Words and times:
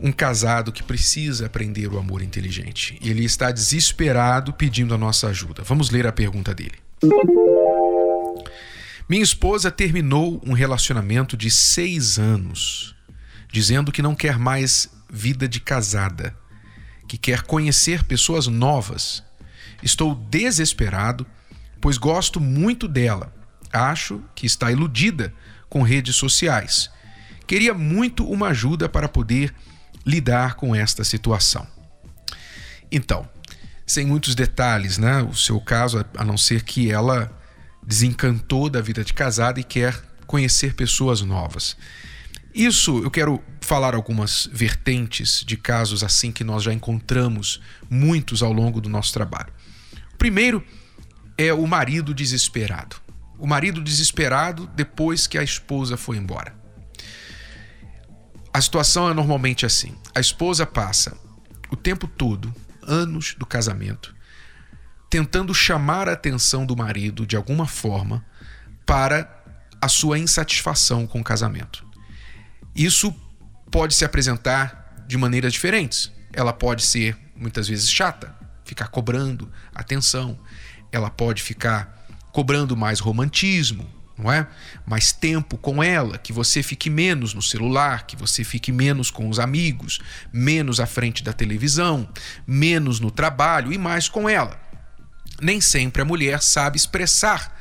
um 0.00 0.10
casado 0.10 0.72
que 0.72 0.82
precisa 0.82 1.46
aprender 1.46 1.88
o 1.88 1.98
amor 1.98 2.22
inteligente. 2.22 2.98
Ele 3.02 3.24
está 3.24 3.50
desesperado 3.50 4.52
pedindo 4.52 4.94
a 4.94 4.98
nossa 4.98 5.28
ajuda. 5.28 5.62
Vamos 5.62 5.90
ler 5.90 6.06
a 6.06 6.12
pergunta 6.12 6.54
dele. 6.54 6.78
Minha 9.08 9.22
esposa 9.22 9.70
terminou 9.70 10.40
um 10.46 10.52
relacionamento 10.52 11.36
de 11.36 11.50
seis 11.50 12.18
anos, 12.18 12.94
dizendo 13.52 13.92
que 13.92 14.02
não 14.02 14.14
quer 14.14 14.38
mais 14.38 14.88
vida 15.10 15.48
de 15.48 15.60
casada, 15.60 16.34
que 17.08 17.18
quer 17.18 17.42
conhecer 17.42 18.04
pessoas 18.04 18.46
novas. 18.46 19.22
Estou 19.82 20.14
desesperado, 20.14 21.26
pois 21.80 21.98
gosto 21.98 22.40
muito 22.40 22.86
dela. 22.86 23.34
Acho 23.72 24.22
que 24.34 24.46
está 24.46 24.70
iludida 24.70 25.34
com 25.68 25.82
redes 25.82 26.16
sociais. 26.16 26.90
Queria 27.46 27.74
muito 27.74 28.24
uma 28.24 28.48
ajuda 28.48 28.88
para 28.88 29.08
poder 29.08 29.52
lidar 30.06 30.54
com 30.54 30.74
esta 30.74 31.04
situação. 31.04 31.66
Então, 32.90 33.28
sem 33.86 34.06
muitos 34.06 34.34
detalhes, 34.34 34.98
né? 34.98 35.22
O 35.22 35.34
seu 35.34 35.60
caso, 35.60 36.04
a 36.16 36.24
não 36.24 36.36
ser 36.36 36.62
que 36.62 36.90
ela 36.90 37.36
desencantou 37.82 38.70
da 38.70 38.80
vida 38.80 39.02
de 39.02 39.12
casada 39.12 39.58
e 39.58 39.64
quer 39.64 40.00
conhecer 40.26 40.74
pessoas 40.74 41.22
novas. 41.22 41.76
Isso 42.54 42.98
eu 43.02 43.10
quero 43.10 43.42
falar 43.60 43.94
algumas 43.94 44.48
vertentes 44.52 45.44
de 45.46 45.56
casos 45.56 46.02
assim 46.02 46.32
que 46.32 46.42
nós 46.42 46.62
já 46.62 46.72
encontramos 46.72 47.60
muitos 47.88 48.42
ao 48.42 48.52
longo 48.52 48.80
do 48.80 48.88
nosso 48.88 49.12
trabalho. 49.12 49.52
O 50.14 50.16
primeiro 50.16 50.64
é 51.38 51.52
o 51.52 51.66
marido 51.66 52.12
desesperado. 52.12 52.96
O 53.38 53.46
marido 53.46 53.80
desesperado 53.80 54.68
depois 54.74 55.26
que 55.26 55.38
a 55.38 55.42
esposa 55.42 55.96
foi 55.96 56.16
embora. 56.16 56.59
A 58.52 58.60
situação 58.60 59.08
é 59.08 59.14
normalmente 59.14 59.64
assim: 59.64 59.96
a 60.14 60.20
esposa 60.20 60.66
passa 60.66 61.16
o 61.70 61.76
tempo 61.76 62.06
todo, 62.06 62.52
anos 62.82 63.34
do 63.38 63.46
casamento, 63.46 64.14
tentando 65.08 65.54
chamar 65.54 66.08
a 66.08 66.12
atenção 66.12 66.66
do 66.66 66.76
marido 66.76 67.26
de 67.26 67.36
alguma 67.36 67.66
forma 67.66 68.24
para 68.84 69.40
a 69.80 69.88
sua 69.88 70.18
insatisfação 70.18 71.06
com 71.06 71.20
o 71.20 71.24
casamento. 71.24 71.86
Isso 72.74 73.14
pode 73.70 73.94
se 73.94 74.04
apresentar 74.04 75.04
de 75.06 75.16
maneiras 75.16 75.52
diferentes. 75.52 76.12
Ela 76.32 76.52
pode 76.52 76.82
ser 76.82 77.16
muitas 77.34 77.68
vezes 77.68 77.90
chata, 77.90 78.34
ficar 78.64 78.88
cobrando 78.88 79.50
atenção. 79.74 80.38
Ela 80.92 81.10
pode 81.10 81.42
ficar 81.42 82.06
cobrando 82.32 82.76
mais 82.76 83.00
romantismo, 83.00 83.88
não 84.20 84.30
é? 84.30 84.46
Mais 84.86 85.12
tempo 85.12 85.56
com 85.56 85.82
ela, 85.82 86.18
que 86.18 86.32
você 86.32 86.62
fique 86.62 86.90
menos 86.90 87.34
no 87.34 87.42
celular, 87.42 88.06
que 88.06 88.16
você 88.16 88.44
fique 88.44 88.70
menos 88.70 89.10
com 89.10 89.28
os 89.28 89.38
amigos, 89.38 90.00
menos 90.32 90.78
à 90.78 90.86
frente 90.86 91.24
da 91.24 91.32
televisão, 91.32 92.08
menos 92.46 93.00
no 93.00 93.10
trabalho 93.10 93.72
e 93.72 93.78
mais 93.78 94.08
com 94.08 94.28
ela. 94.28 94.60
Nem 95.40 95.60
sempre 95.60 96.02
a 96.02 96.04
mulher 96.04 96.42
sabe 96.42 96.76
expressar 96.76 97.58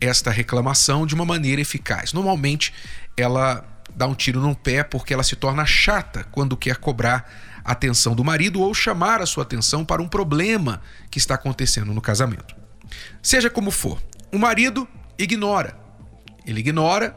esta 0.00 0.30
reclamação 0.30 1.06
de 1.06 1.14
uma 1.14 1.26
maneira 1.26 1.60
eficaz. 1.60 2.12
Normalmente 2.12 2.72
ela 3.16 3.64
dá 3.94 4.06
um 4.06 4.14
tiro 4.14 4.40
no 4.40 4.56
pé 4.56 4.82
porque 4.82 5.12
ela 5.12 5.22
se 5.22 5.36
torna 5.36 5.66
chata 5.66 6.24
quando 6.30 6.56
quer 6.56 6.76
cobrar 6.76 7.30
a 7.62 7.72
atenção 7.72 8.14
do 8.14 8.24
marido 8.24 8.60
ou 8.60 8.72
chamar 8.72 9.20
a 9.20 9.26
sua 9.26 9.42
atenção 9.42 9.84
para 9.84 10.00
um 10.00 10.08
problema 10.08 10.80
que 11.10 11.18
está 11.18 11.34
acontecendo 11.34 11.92
no 11.92 12.00
casamento. 12.00 12.56
Seja 13.22 13.50
como 13.50 13.70
for, 13.70 14.00
o 14.32 14.38
marido 14.38 14.88
ignora 15.18 15.78
ele 16.46 16.60
ignora 16.60 17.14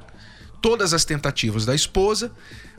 todas 0.61 0.93
as 0.93 1.03
tentativas 1.03 1.65
da 1.65 1.75
esposa, 1.75 2.31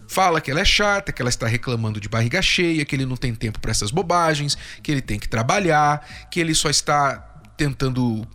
fala 0.08 0.40
que 0.40 0.50
ela 0.50 0.60
é 0.60 0.64
chata, 0.64 1.12
que 1.12 1.20
ela 1.20 1.28
está 1.28 1.46
reclamando 1.46 2.00
de 2.00 2.08
barriga 2.08 2.40
cheia, 2.40 2.84
que 2.84 2.96
ele 2.96 3.06
não 3.06 3.16
tem 3.16 3.34
tempo 3.34 3.60
para 3.60 3.70
essas 3.70 3.90
bobagens, 3.90 4.56
que 4.82 4.90
ele 4.90 5.02
tem 5.02 5.18
que 5.18 5.28
trabalhar, 5.28 6.26
que 6.30 6.40
ele 6.40 6.54
só 6.54 6.70
está 6.70 7.18
tentando 7.56 8.26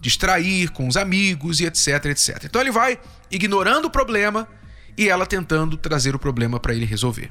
distrair 0.00 0.70
com 0.70 0.86
os 0.86 0.96
amigos 0.96 1.60
e 1.60 1.66
etc, 1.66 2.04
etc. 2.06 2.44
Então 2.44 2.60
ele 2.60 2.70
vai 2.70 3.00
ignorando 3.30 3.86
o 3.86 3.90
problema 3.90 4.46
e 4.96 5.08
ela 5.08 5.24
tentando 5.24 5.76
trazer 5.76 6.14
o 6.14 6.18
problema 6.18 6.60
para 6.60 6.74
ele 6.74 6.84
resolver. 6.84 7.30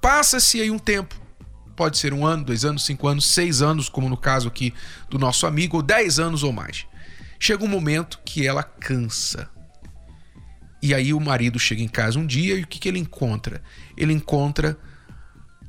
Passa-se 0.00 0.60
aí 0.60 0.70
um 0.70 0.78
tempo, 0.78 1.14
pode 1.76 1.98
ser 1.98 2.14
um 2.14 2.26
ano, 2.26 2.44
dois 2.44 2.64
anos, 2.64 2.84
cinco 2.84 3.06
anos, 3.06 3.26
seis 3.26 3.60
anos, 3.60 3.88
como 3.88 4.08
no 4.08 4.16
caso 4.16 4.48
aqui 4.48 4.72
do 5.10 5.18
nosso 5.18 5.46
amigo, 5.46 5.76
ou 5.76 5.82
dez 5.82 6.18
anos 6.18 6.42
ou 6.42 6.52
mais. 6.52 6.86
Chega 7.38 7.64
um 7.64 7.68
momento 7.68 8.20
que 8.24 8.46
ela 8.46 8.62
cansa 8.62 9.50
e 10.84 10.92
aí 10.92 11.14
o 11.14 11.18
marido 11.18 11.58
chega 11.58 11.80
em 11.80 11.88
casa 11.88 12.18
um 12.18 12.26
dia 12.26 12.56
e 12.56 12.62
o 12.62 12.66
que, 12.66 12.78
que 12.78 12.86
ele 12.86 12.98
encontra? 12.98 13.62
Ele 13.96 14.12
encontra, 14.12 14.78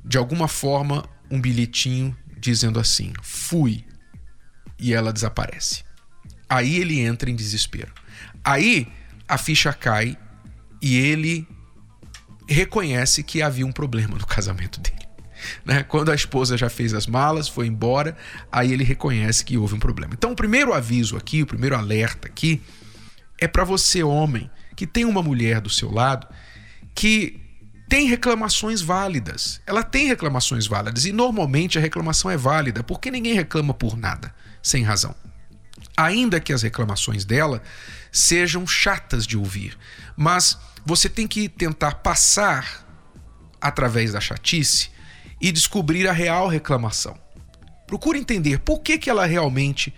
de 0.04 0.18
alguma 0.18 0.46
forma, 0.46 1.08
um 1.32 1.40
bilhetinho 1.40 2.14
dizendo 2.38 2.82
assim: 2.82 3.14
fui. 3.22 3.86
E 4.78 4.94
ela 4.94 5.14
desaparece. 5.14 5.86
Aí 6.50 6.76
ele 6.76 7.00
entra 7.00 7.30
em 7.30 7.36
desespero. 7.36 7.94
Aí 8.44 8.90
a 9.26 9.38
ficha 9.38 9.72
cai 9.72 10.18
e 10.82 10.98
ele 10.98 11.48
reconhece 12.46 13.24
que 13.24 13.42
havia 13.42 13.66
um 13.66 13.72
problema 13.72 14.18
no 14.18 14.28
casamento 14.28 14.82
dele. 14.82 14.98
Né? 15.64 15.84
Quando 15.84 16.12
a 16.12 16.16
esposa 16.16 16.58
já 16.58 16.70
fez 16.70 16.94
as 16.94 17.08
malas, 17.08 17.48
foi 17.48 17.68
embora, 17.68 18.18
aí 18.52 18.74
ele 18.74 18.84
reconhece 18.84 19.46
que 19.46 19.58
houve 19.58 19.76
um 19.76 19.80
problema. 19.80 20.14
Então, 20.14 20.32
o 20.32 20.36
primeiro 20.36 20.74
aviso 20.74 21.16
aqui, 21.16 21.44
o 21.44 21.46
primeiro 21.46 21.76
alerta 21.76 22.28
aqui, 22.28 22.62
é 23.38 23.48
para 23.48 23.64
você, 23.64 24.02
homem, 24.02 24.50
que 24.76 24.86
tem 24.86 25.06
uma 25.06 25.24
mulher 25.24 25.62
do 25.62 25.70
seu 25.70 25.92
lado 25.92 26.28
que 26.94 27.42
tem 27.88 28.08
reclamações 28.08 28.82
válidas. 28.82 29.62
Ela 29.66 29.84
tem 29.84 30.08
reclamações 30.08 30.68
válidas 30.68 31.06
e 31.06 31.12
normalmente 31.12 31.78
a 31.78 31.82
reclamação 31.82 32.32
é 32.32 32.38
válida 32.38 32.84
porque 32.84 33.12
ninguém 33.12 33.34
reclama 33.34 33.74
por 33.74 33.96
nada, 33.96 34.34
sem 34.62 34.84
razão. 34.84 35.16
Ainda 35.96 36.40
que 36.40 36.52
as 36.52 36.62
reclamações 36.62 37.24
dela 37.26 37.62
sejam 38.12 38.66
chatas 38.66 39.26
de 39.26 39.38
ouvir, 39.38 39.78
mas 40.16 40.58
você 40.86 41.08
tem 41.08 41.28
que 41.28 41.48
tentar 41.48 41.96
passar 41.96 42.86
através 43.62 44.14
da 44.14 44.20
chatice 44.20 44.90
e 45.40 45.52
descobrir 45.52 46.08
a 46.08 46.14
real 46.14 46.48
reclamação. 46.48 47.18
Procure 47.88 48.20
entender 48.20 48.60
por 48.60 48.82
que, 48.82 48.98
que 48.98 49.10
ela 49.10 49.26
realmente 49.26 49.94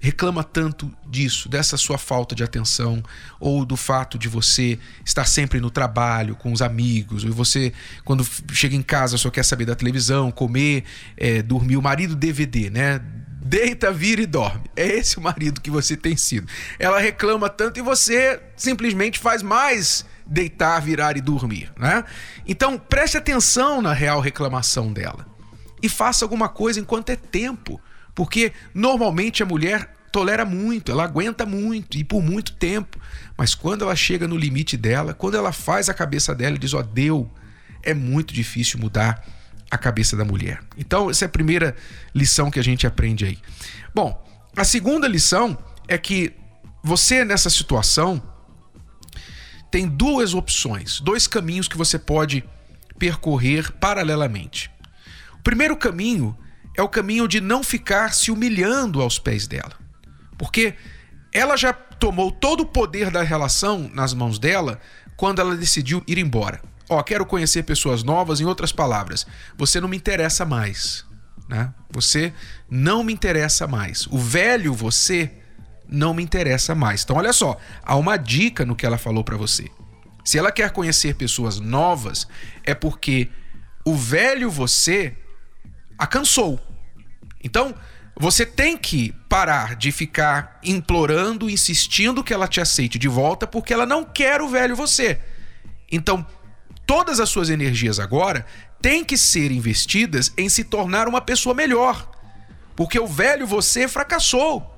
reclama 0.00 0.44
tanto 0.44 0.90
disso, 1.06 1.48
dessa 1.48 1.76
sua 1.76 1.98
falta 1.98 2.34
de 2.34 2.44
atenção, 2.44 3.02
ou 3.40 3.64
do 3.64 3.76
fato 3.76 4.16
de 4.18 4.28
você 4.28 4.78
estar 5.04 5.24
sempre 5.24 5.60
no 5.60 5.70
trabalho, 5.70 6.36
com 6.36 6.52
os 6.52 6.62
amigos, 6.62 7.24
ou 7.24 7.32
você, 7.32 7.72
quando 8.04 8.24
chega 8.52 8.76
em 8.76 8.82
casa, 8.82 9.18
só 9.18 9.30
quer 9.30 9.44
saber 9.44 9.64
da 9.64 9.74
televisão, 9.74 10.30
comer, 10.30 10.84
é, 11.16 11.42
dormir. 11.42 11.76
O 11.76 11.82
marido 11.82 12.14
DVD, 12.14 12.70
né? 12.70 13.00
Deita, 13.40 13.90
vira 13.90 14.20
e 14.20 14.26
dorme. 14.26 14.64
É 14.76 14.86
esse 14.86 15.18
o 15.18 15.20
marido 15.20 15.60
que 15.60 15.70
você 15.70 15.96
tem 15.96 16.16
sido. 16.16 16.46
Ela 16.78 17.00
reclama 17.00 17.48
tanto 17.48 17.78
e 17.78 17.82
você 17.82 18.40
simplesmente 18.56 19.18
faz 19.18 19.42
mais 19.42 20.04
deitar, 20.26 20.80
virar 20.80 21.16
e 21.16 21.20
dormir, 21.20 21.72
né? 21.76 22.04
Então 22.46 22.78
preste 22.78 23.16
atenção 23.16 23.80
na 23.80 23.94
real 23.94 24.20
reclamação 24.20 24.92
dela 24.92 25.26
e 25.82 25.88
faça 25.88 26.24
alguma 26.24 26.48
coisa 26.48 26.78
enquanto 26.78 27.10
é 27.10 27.16
tempo 27.16 27.80
porque 28.18 28.52
normalmente 28.74 29.44
a 29.44 29.46
mulher 29.46 29.94
tolera 30.10 30.44
muito, 30.44 30.90
ela 30.90 31.04
aguenta 31.04 31.46
muito 31.46 31.96
e 31.96 32.02
por 32.02 32.20
muito 32.20 32.52
tempo. 32.54 32.98
Mas 33.36 33.54
quando 33.54 33.82
ela 33.82 33.94
chega 33.94 34.26
no 34.26 34.36
limite 34.36 34.76
dela, 34.76 35.14
quando 35.14 35.36
ela 35.36 35.52
faz 35.52 35.88
a 35.88 35.94
cabeça 35.94 36.34
dela 36.34 36.56
e 36.56 36.58
diz: 36.58 36.74
Ó, 36.74 36.80
oh, 36.80 36.82
deu, 36.82 37.30
é 37.80 37.94
muito 37.94 38.34
difícil 38.34 38.80
mudar 38.80 39.24
a 39.70 39.78
cabeça 39.78 40.16
da 40.16 40.24
mulher. 40.24 40.58
Então, 40.76 41.08
essa 41.08 41.26
é 41.26 41.26
a 41.26 41.28
primeira 41.28 41.76
lição 42.12 42.50
que 42.50 42.58
a 42.58 42.64
gente 42.64 42.88
aprende 42.88 43.24
aí. 43.24 43.38
Bom, 43.94 44.20
a 44.56 44.64
segunda 44.64 45.06
lição 45.06 45.56
é 45.86 45.96
que 45.96 46.34
você 46.82 47.24
nessa 47.24 47.48
situação 47.48 48.20
tem 49.70 49.86
duas 49.86 50.34
opções, 50.34 50.98
dois 51.00 51.28
caminhos 51.28 51.68
que 51.68 51.76
você 51.76 52.00
pode 52.00 52.42
percorrer 52.98 53.70
paralelamente. 53.74 54.72
O 55.38 55.42
primeiro 55.44 55.76
caminho 55.76 56.36
é 56.78 56.82
o 56.82 56.88
caminho 56.88 57.26
de 57.26 57.40
não 57.40 57.64
ficar 57.64 58.14
se 58.14 58.30
humilhando 58.30 59.02
aos 59.02 59.18
pés 59.18 59.48
dela. 59.48 59.72
Porque 60.38 60.74
ela 61.32 61.56
já 61.56 61.72
tomou 61.72 62.30
todo 62.30 62.60
o 62.60 62.66
poder 62.66 63.10
da 63.10 63.20
relação 63.20 63.90
nas 63.92 64.14
mãos 64.14 64.38
dela 64.38 64.80
quando 65.16 65.40
ela 65.40 65.56
decidiu 65.56 66.04
ir 66.06 66.18
embora. 66.18 66.62
Ó, 66.88 67.00
oh, 67.00 67.02
quero 67.02 67.26
conhecer 67.26 67.64
pessoas 67.64 68.04
novas, 68.04 68.40
em 68.40 68.44
outras 68.44 68.70
palavras, 68.70 69.26
você 69.56 69.80
não 69.80 69.88
me 69.88 69.96
interessa 69.96 70.44
mais. 70.44 71.04
Né? 71.48 71.74
Você 71.90 72.32
não 72.70 73.02
me 73.02 73.12
interessa 73.12 73.66
mais. 73.66 74.06
O 74.06 74.18
velho 74.18 74.72
você 74.72 75.32
não 75.88 76.14
me 76.14 76.22
interessa 76.22 76.76
mais. 76.76 77.02
Então, 77.02 77.16
olha 77.16 77.32
só, 77.32 77.58
há 77.82 77.96
uma 77.96 78.16
dica 78.16 78.64
no 78.64 78.76
que 78.76 78.86
ela 78.86 78.98
falou 78.98 79.24
para 79.24 79.36
você. 79.36 79.68
Se 80.24 80.38
ela 80.38 80.52
quer 80.52 80.70
conhecer 80.70 81.16
pessoas 81.16 81.58
novas, 81.58 82.28
é 82.62 82.72
porque 82.72 83.28
o 83.84 83.96
velho 83.96 84.48
você 84.48 85.16
a 85.98 86.06
cansou. 86.06 86.67
Então, 87.42 87.74
você 88.16 88.44
tem 88.44 88.76
que 88.76 89.12
parar 89.28 89.76
de 89.76 89.92
ficar 89.92 90.58
implorando, 90.62 91.48
insistindo 91.48 92.24
que 92.24 92.34
ela 92.34 92.48
te 92.48 92.60
aceite 92.60 92.98
de 92.98 93.08
volta, 93.08 93.46
porque 93.46 93.72
ela 93.72 93.86
não 93.86 94.04
quer 94.04 94.40
o 94.40 94.48
velho 94.48 94.74
você. 94.74 95.20
Então, 95.90 96.26
todas 96.86 97.20
as 97.20 97.28
suas 97.28 97.48
energias 97.48 98.00
agora 98.00 98.44
têm 98.82 99.04
que 99.04 99.16
ser 99.16 99.52
investidas 99.52 100.32
em 100.36 100.48
se 100.48 100.64
tornar 100.64 101.06
uma 101.06 101.20
pessoa 101.20 101.54
melhor. 101.54 102.10
Porque 102.74 102.98
o 102.98 103.06
velho 103.06 103.46
você 103.46 103.86
fracassou. 103.86 104.74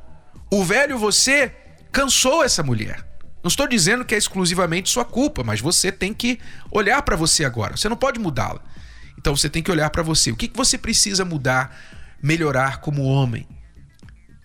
O 0.50 0.64
velho 0.64 0.98
você 0.98 1.54
cansou 1.92 2.42
essa 2.42 2.62
mulher. 2.62 3.06
Não 3.42 3.48
estou 3.48 3.66
dizendo 3.66 4.04
que 4.04 4.14
é 4.14 4.18
exclusivamente 4.18 4.90
sua 4.90 5.04
culpa, 5.04 5.42
mas 5.42 5.60
você 5.60 5.90
tem 5.90 6.12
que 6.12 6.38
olhar 6.70 7.00
para 7.02 7.16
você 7.16 7.44
agora. 7.44 7.76
Você 7.76 7.88
não 7.88 7.96
pode 7.96 8.18
mudá-la. 8.18 8.60
Então 9.18 9.34
você 9.34 9.48
tem 9.48 9.62
que 9.62 9.70
olhar 9.70 9.88
para 9.90 10.02
você. 10.02 10.30
O 10.30 10.36
que, 10.36 10.48
que 10.48 10.56
você 10.56 10.76
precisa 10.76 11.24
mudar, 11.24 11.74
melhorar 12.22 12.81
como 12.81 13.02
homem? 13.02 13.46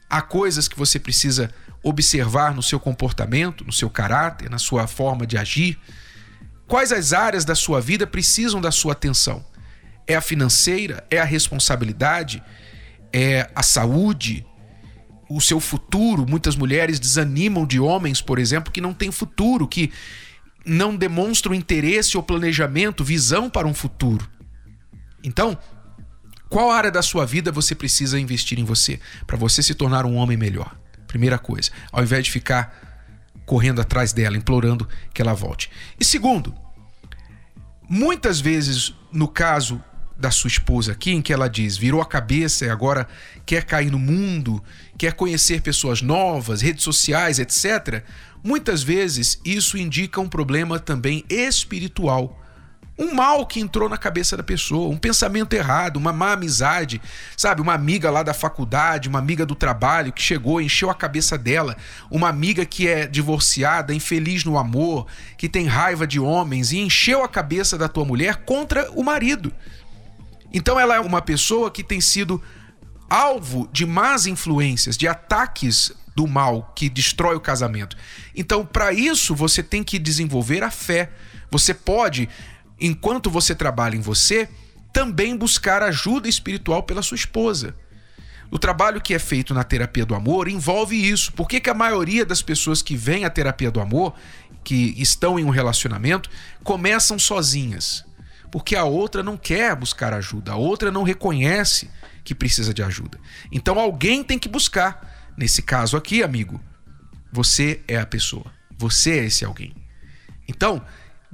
Há 0.09 0.21
coisas 0.21 0.67
que 0.67 0.77
você 0.77 0.99
precisa 0.99 1.49
observar 1.83 2.53
no 2.53 2.63
seu 2.63 2.79
comportamento, 2.79 3.63
no 3.63 3.71
seu 3.71 3.89
caráter, 3.89 4.49
na 4.49 4.57
sua 4.57 4.87
forma 4.87 5.25
de 5.25 5.37
agir. 5.37 5.77
Quais 6.67 6.91
as 6.91 7.13
áreas 7.13 7.45
da 7.45 7.55
sua 7.55 7.79
vida 7.79 8.07
precisam 8.07 8.59
da 8.59 8.71
sua 8.71 8.93
atenção? 8.93 9.45
É 10.07 10.15
a 10.15 10.21
financeira? 10.21 11.05
É 11.09 11.19
a 11.19 11.25
responsabilidade? 11.25 12.43
É 13.11 13.49
a 13.55 13.61
saúde? 13.61 14.45
o 15.29 15.41
seu 15.41 15.59
futuro. 15.59 16.25
Muitas 16.27 16.55
mulheres 16.55 16.99
desanimam 16.99 17.65
de 17.65 17.79
homens, 17.79 18.21
por 18.21 18.39
exemplo, 18.39 18.71
que 18.71 18.81
não 18.81 18.93
têm 18.93 19.11
futuro, 19.11 19.67
que 19.67 19.91
não 20.65 20.95
demonstram 20.95 21.53
interesse 21.53 22.17
ou 22.17 22.23
planejamento, 22.23 23.03
visão 23.03 23.49
para 23.49 23.67
um 23.67 23.73
futuro. 23.73 24.27
Então, 25.23 25.57
qual 26.55 26.71
área 26.71 26.89
da 26.89 27.01
sua 27.01 27.25
vida 27.25 27.51
você 27.51 27.75
precisa 27.75 28.17
investir 28.17 28.57
em 28.57 28.63
você 28.63 28.97
para 29.27 29.35
você 29.35 29.61
se 29.61 29.75
tornar 29.75 30.05
um 30.05 30.15
homem 30.15 30.37
melhor? 30.37 30.73
Primeira 31.05 31.37
coisa, 31.37 31.69
ao 31.91 32.01
invés 32.01 32.23
de 32.23 32.31
ficar 32.31 33.43
correndo 33.45 33.81
atrás 33.81 34.13
dela, 34.13 34.37
implorando 34.37 34.87
que 35.13 35.21
ela 35.21 35.33
volte. 35.33 35.69
E 35.99 36.05
segundo, 36.05 36.55
muitas 37.89 38.39
vezes, 38.39 38.93
no 39.11 39.27
caso 39.27 39.83
da 40.15 40.31
sua 40.31 40.47
esposa 40.47 40.93
aqui, 40.93 41.11
em 41.11 41.21
que 41.21 41.33
ela 41.33 41.49
diz: 41.49 41.75
virou 41.75 42.01
a 42.01 42.05
cabeça 42.05 42.63
e 42.63 42.69
agora 42.69 43.05
quer 43.45 43.65
cair 43.65 43.91
no 43.91 43.99
mundo, 43.99 44.63
quer 44.97 45.11
conhecer 45.11 45.61
pessoas 45.61 46.01
novas, 46.01 46.61
redes 46.61 46.85
sociais, 46.85 47.37
etc. 47.37 48.01
Muitas 48.41 48.81
vezes 48.81 49.41
isso 49.43 49.77
indica 49.77 50.21
um 50.21 50.29
problema 50.29 50.79
também 50.79 51.25
espiritual. 51.29 52.44
Um 52.97 53.13
mal 53.13 53.45
que 53.45 53.59
entrou 53.59 53.89
na 53.89 53.97
cabeça 53.97 54.37
da 54.37 54.43
pessoa, 54.43 54.87
um 54.87 54.97
pensamento 54.97 55.53
errado, 55.53 55.97
uma 55.97 56.13
má 56.13 56.31
amizade, 56.31 57.01
sabe? 57.35 57.61
Uma 57.61 57.73
amiga 57.73 58.09
lá 58.09 58.23
da 58.23 58.33
faculdade, 58.33 59.09
uma 59.09 59.19
amiga 59.19 59.45
do 59.45 59.53
trabalho 59.53 60.13
que 60.13 60.21
chegou, 60.21 60.61
encheu 60.61 60.89
a 60.89 60.95
cabeça 60.95 61.37
dela, 61.37 61.75
uma 62.09 62.29
amiga 62.29 62.65
que 62.65 62.87
é 62.87 63.05
divorciada, 63.05 63.93
infeliz 63.93 64.45
no 64.45 64.57
amor, 64.57 65.07
que 65.37 65.49
tem 65.49 65.65
raiva 65.65 66.07
de 66.07 66.21
homens 66.21 66.71
e 66.71 66.79
encheu 66.79 67.21
a 67.21 67.27
cabeça 67.27 67.77
da 67.77 67.89
tua 67.89 68.05
mulher 68.05 68.45
contra 68.45 68.89
o 68.91 69.03
marido. 69.03 69.51
Então 70.53 70.79
ela 70.79 70.95
é 70.95 70.99
uma 71.01 71.21
pessoa 71.21 71.69
que 71.69 71.83
tem 71.83 71.99
sido 71.99 72.41
alvo 73.09 73.69
de 73.73 73.85
más 73.85 74.25
influências, 74.25 74.95
de 74.95 75.05
ataques 75.05 75.91
do 76.15 76.25
mal 76.25 76.71
que 76.73 76.89
destrói 76.89 77.35
o 77.35 77.41
casamento. 77.41 77.97
Então, 78.33 78.65
para 78.65 78.93
isso, 78.93 79.35
você 79.35 79.61
tem 79.61 79.83
que 79.83 79.99
desenvolver 79.99 80.63
a 80.63 80.71
fé. 80.71 81.11
Você 81.51 81.73
pode, 81.73 82.29
enquanto 82.79 83.29
você 83.29 83.53
trabalha 83.55 83.95
em 83.95 84.01
você, 84.01 84.49
também 84.91 85.35
buscar 85.35 85.83
ajuda 85.83 86.27
espiritual 86.27 86.83
pela 86.83 87.01
sua 87.01 87.15
esposa. 87.15 87.75
O 88.51 88.59
trabalho 88.59 89.01
que 89.01 89.13
é 89.13 89.19
feito 89.19 89.53
na 89.53 89.63
terapia 89.63 90.05
do 90.05 90.15
amor 90.15 90.47
envolve 90.47 90.95
isso. 90.95 91.33
Por 91.33 91.47
que, 91.47 91.59
que 91.59 91.69
a 91.69 91.73
maioria 91.73 92.25
das 92.25 92.41
pessoas 92.41 92.81
que 92.81 92.95
vêm 92.95 93.25
à 93.25 93.29
terapia 93.29 93.71
do 93.71 93.81
amor, 93.81 94.13
que 94.63 94.93
estão 94.97 95.39
em 95.39 95.43
um 95.43 95.49
relacionamento, 95.49 96.29
começam 96.63 97.19
sozinhas? 97.19 98.05
porque 98.55 98.73
a 98.73 98.85
outra 98.85 99.21
não 99.21 99.35
quer 99.35 99.75
buscar 99.75 100.13
ajuda, 100.13 100.53
a 100.53 100.55
outra 100.55 100.89
não 100.89 101.03
reconhece 101.03 101.89
que 102.23 102.33
precisa 102.33 102.73
de 102.73 102.81
ajuda. 102.81 103.19
Então 103.51 103.77
alguém 103.77 104.23
tem 104.23 104.39
que 104.39 104.47
buscar. 104.47 105.33
Nesse 105.35 105.61
caso 105.61 105.97
aqui, 105.97 106.23
amigo, 106.23 106.61
você 107.33 107.81
é 107.85 107.97
a 107.97 108.05
pessoa. 108.05 108.45
Você 108.77 109.19
é 109.19 109.25
esse 109.25 109.43
alguém. 109.43 109.75
Então, 110.47 110.81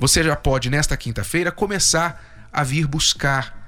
você 0.01 0.24
já 0.24 0.36
pode, 0.36 0.68
nesta 0.68 0.98
quinta-feira, 0.98 1.51
começar 1.51 2.50
a 2.51 2.63
vir 2.63 2.88
buscar 2.88 3.62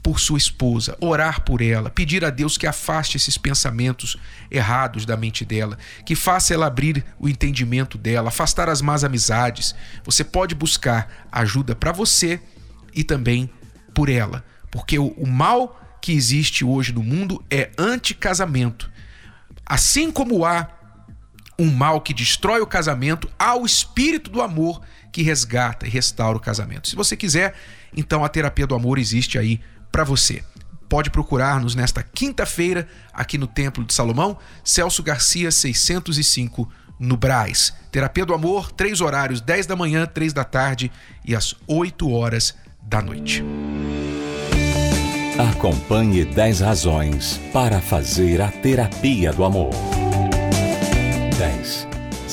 por 0.00 0.20
sua 0.20 0.38
esposa, 0.38 0.96
orar 1.00 1.40
por 1.40 1.60
ela, 1.60 1.90
pedir 1.90 2.24
a 2.24 2.30
Deus 2.30 2.56
que 2.56 2.64
afaste 2.64 3.16
esses 3.16 3.36
pensamentos 3.36 4.16
errados 4.48 5.04
da 5.04 5.16
mente 5.16 5.44
dela, 5.44 5.76
que 6.06 6.14
faça 6.14 6.54
ela 6.54 6.66
abrir 6.66 7.04
o 7.18 7.28
entendimento 7.28 7.98
dela, 7.98 8.28
afastar 8.28 8.68
as 8.68 8.80
más 8.80 9.02
amizades. 9.02 9.74
Você 10.04 10.22
pode 10.22 10.54
buscar 10.54 11.26
ajuda 11.32 11.74
para 11.74 11.90
você 11.90 12.40
e 12.94 13.02
também 13.02 13.50
por 13.92 14.08
ela. 14.08 14.44
Porque 14.70 14.96
o, 14.96 15.08
o 15.16 15.26
mal 15.26 15.98
que 16.00 16.12
existe 16.12 16.64
hoje 16.64 16.92
no 16.92 17.02
mundo 17.02 17.44
é 17.50 17.72
anticasamento. 17.76 18.88
Assim 19.66 20.12
como 20.12 20.44
há 20.44 20.68
um 21.58 21.72
mal 21.72 22.00
que 22.00 22.14
destrói 22.14 22.60
o 22.60 22.66
casamento, 22.66 23.28
há 23.36 23.56
o 23.56 23.66
espírito 23.66 24.30
do 24.30 24.40
amor 24.40 24.80
que 25.14 25.22
resgata 25.22 25.86
e 25.86 25.88
restaura 25.88 26.36
o 26.36 26.40
casamento. 26.40 26.88
Se 26.88 26.96
você 26.96 27.16
quiser, 27.16 27.54
então 27.96 28.24
a 28.24 28.28
terapia 28.28 28.66
do 28.66 28.74
amor 28.74 28.98
existe 28.98 29.38
aí 29.38 29.60
para 29.92 30.02
você. 30.02 30.42
Pode 30.88 31.08
procurar-nos 31.08 31.76
nesta 31.76 32.02
quinta-feira 32.02 32.88
aqui 33.12 33.38
no 33.38 33.46
Templo 33.46 33.84
de 33.84 33.94
Salomão, 33.94 34.36
Celso 34.64 35.04
Garcia 35.04 35.52
605 35.52 36.68
no 36.98 37.16
Braz. 37.16 37.72
Terapia 37.92 38.26
do 38.26 38.34
Amor, 38.34 38.72
três 38.72 39.00
horários, 39.00 39.40
10 39.40 39.66
da 39.66 39.76
manhã, 39.76 40.04
3 40.04 40.32
da 40.32 40.42
tarde 40.42 40.90
e 41.24 41.32
às 41.32 41.54
8 41.68 42.10
horas 42.10 42.52
da 42.82 43.00
noite. 43.00 43.44
Acompanhe 45.38 46.24
10 46.24 46.58
razões 46.60 47.40
para 47.52 47.80
fazer 47.80 48.42
a 48.42 48.48
terapia 48.48 49.32
do 49.32 49.44
amor. 49.44 49.70
10. 51.38 51.93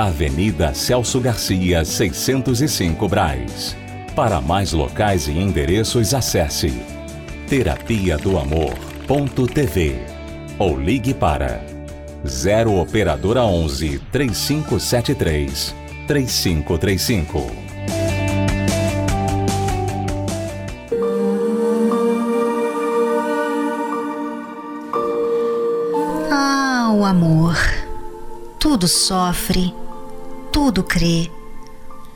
Avenida 0.00 0.72
Celso 0.72 1.20
Garcia, 1.20 1.84
605 1.84 3.06
Braz. 3.06 3.76
Para 4.16 4.40
mais 4.40 4.72
locais 4.72 5.28
e 5.28 5.32
endereços, 5.32 6.14
acesse 6.14 6.72
terapia 7.46 8.16
do 8.16 8.38
amor.tv 8.38 10.00
ou 10.58 10.80
ligue 10.80 11.12
para 11.12 11.62
0 12.26 12.80
operadora 12.80 13.44
11 13.44 13.98
3573 14.10 15.74
3535. 16.06 17.50
Ah, 26.30 26.90
o 26.94 27.04
amor. 27.04 27.54
Tudo 28.58 28.88
sofre 28.88 29.74
tudo 30.52 30.82
crê, 30.82 31.30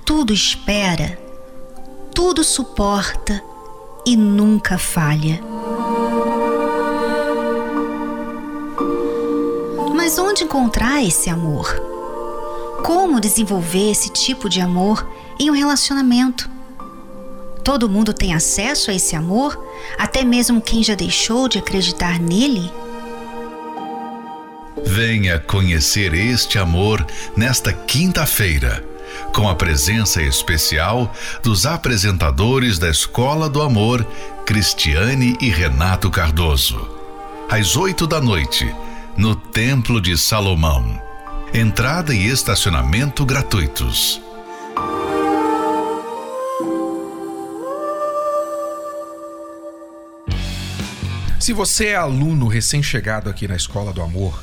tudo 0.04 0.32
espera, 0.32 1.18
tudo 2.14 2.42
suporta 2.42 3.42
e 4.04 4.16
nunca 4.16 4.76
falha. 4.76 5.40
Mas 9.94 10.18
onde 10.18 10.44
encontrar 10.44 11.02
esse 11.02 11.30
amor? 11.30 11.66
Como 12.84 13.20
desenvolver 13.20 13.90
esse 13.90 14.10
tipo 14.10 14.48
de 14.48 14.60
amor 14.60 15.06
em 15.38 15.50
um 15.50 15.54
relacionamento? 15.54 16.50
Todo 17.64 17.88
mundo 17.88 18.12
tem 18.12 18.34
acesso 18.34 18.90
a 18.90 18.94
esse 18.94 19.16
amor, 19.16 19.58
até 19.98 20.22
mesmo 20.22 20.60
quem 20.60 20.82
já 20.82 20.94
deixou 20.94 21.48
de 21.48 21.58
acreditar 21.58 22.20
nele? 22.20 22.70
Venha 24.86 25.38
conhecer 25.38 26.14
este 26.14 26.58
amor 26.58 27.04
nesta 27.36 27.72
quinta-feira, 27.72 28.84
com 29.34 29.48
a 29.48 29.54
presença 29.54 30.22
especial 30.22 31.12
dos 31.42 31.66
apresentadores 31.66 32.78
da 32.78 32.90
Escola 32.90 33.48
do 33.48 33.62
Amor, 33.62 34.06
Cristiane 34.46 35.36
e 35.40 35.48
Renato 35.48 36.10
Cardoso. 36.10 36.88
Às 37.50 37.76
oito 37.76 38.06
da 38.06 38.20
noite, 38.20 38.72
no 39.16 39.34
Templo 39.34 40.00
de 40.00 40.16
Salomão. 40.18 41.00
Entrada 41.52 42.14
e 42.14 42.26
estacionamento 42.26 43.24
gratuitos. 43.24 44.20
Se 51.38 51.52
você 51.52 51.88
é 51.88 51.96
aluno 51.96 52.48
recém-chegado 52.48 53.28
aqui 53.28 53.46
na 53.46 53.54
Escola 53.54 53.92
do 53.92 54.00
Amor, 54.00 54.42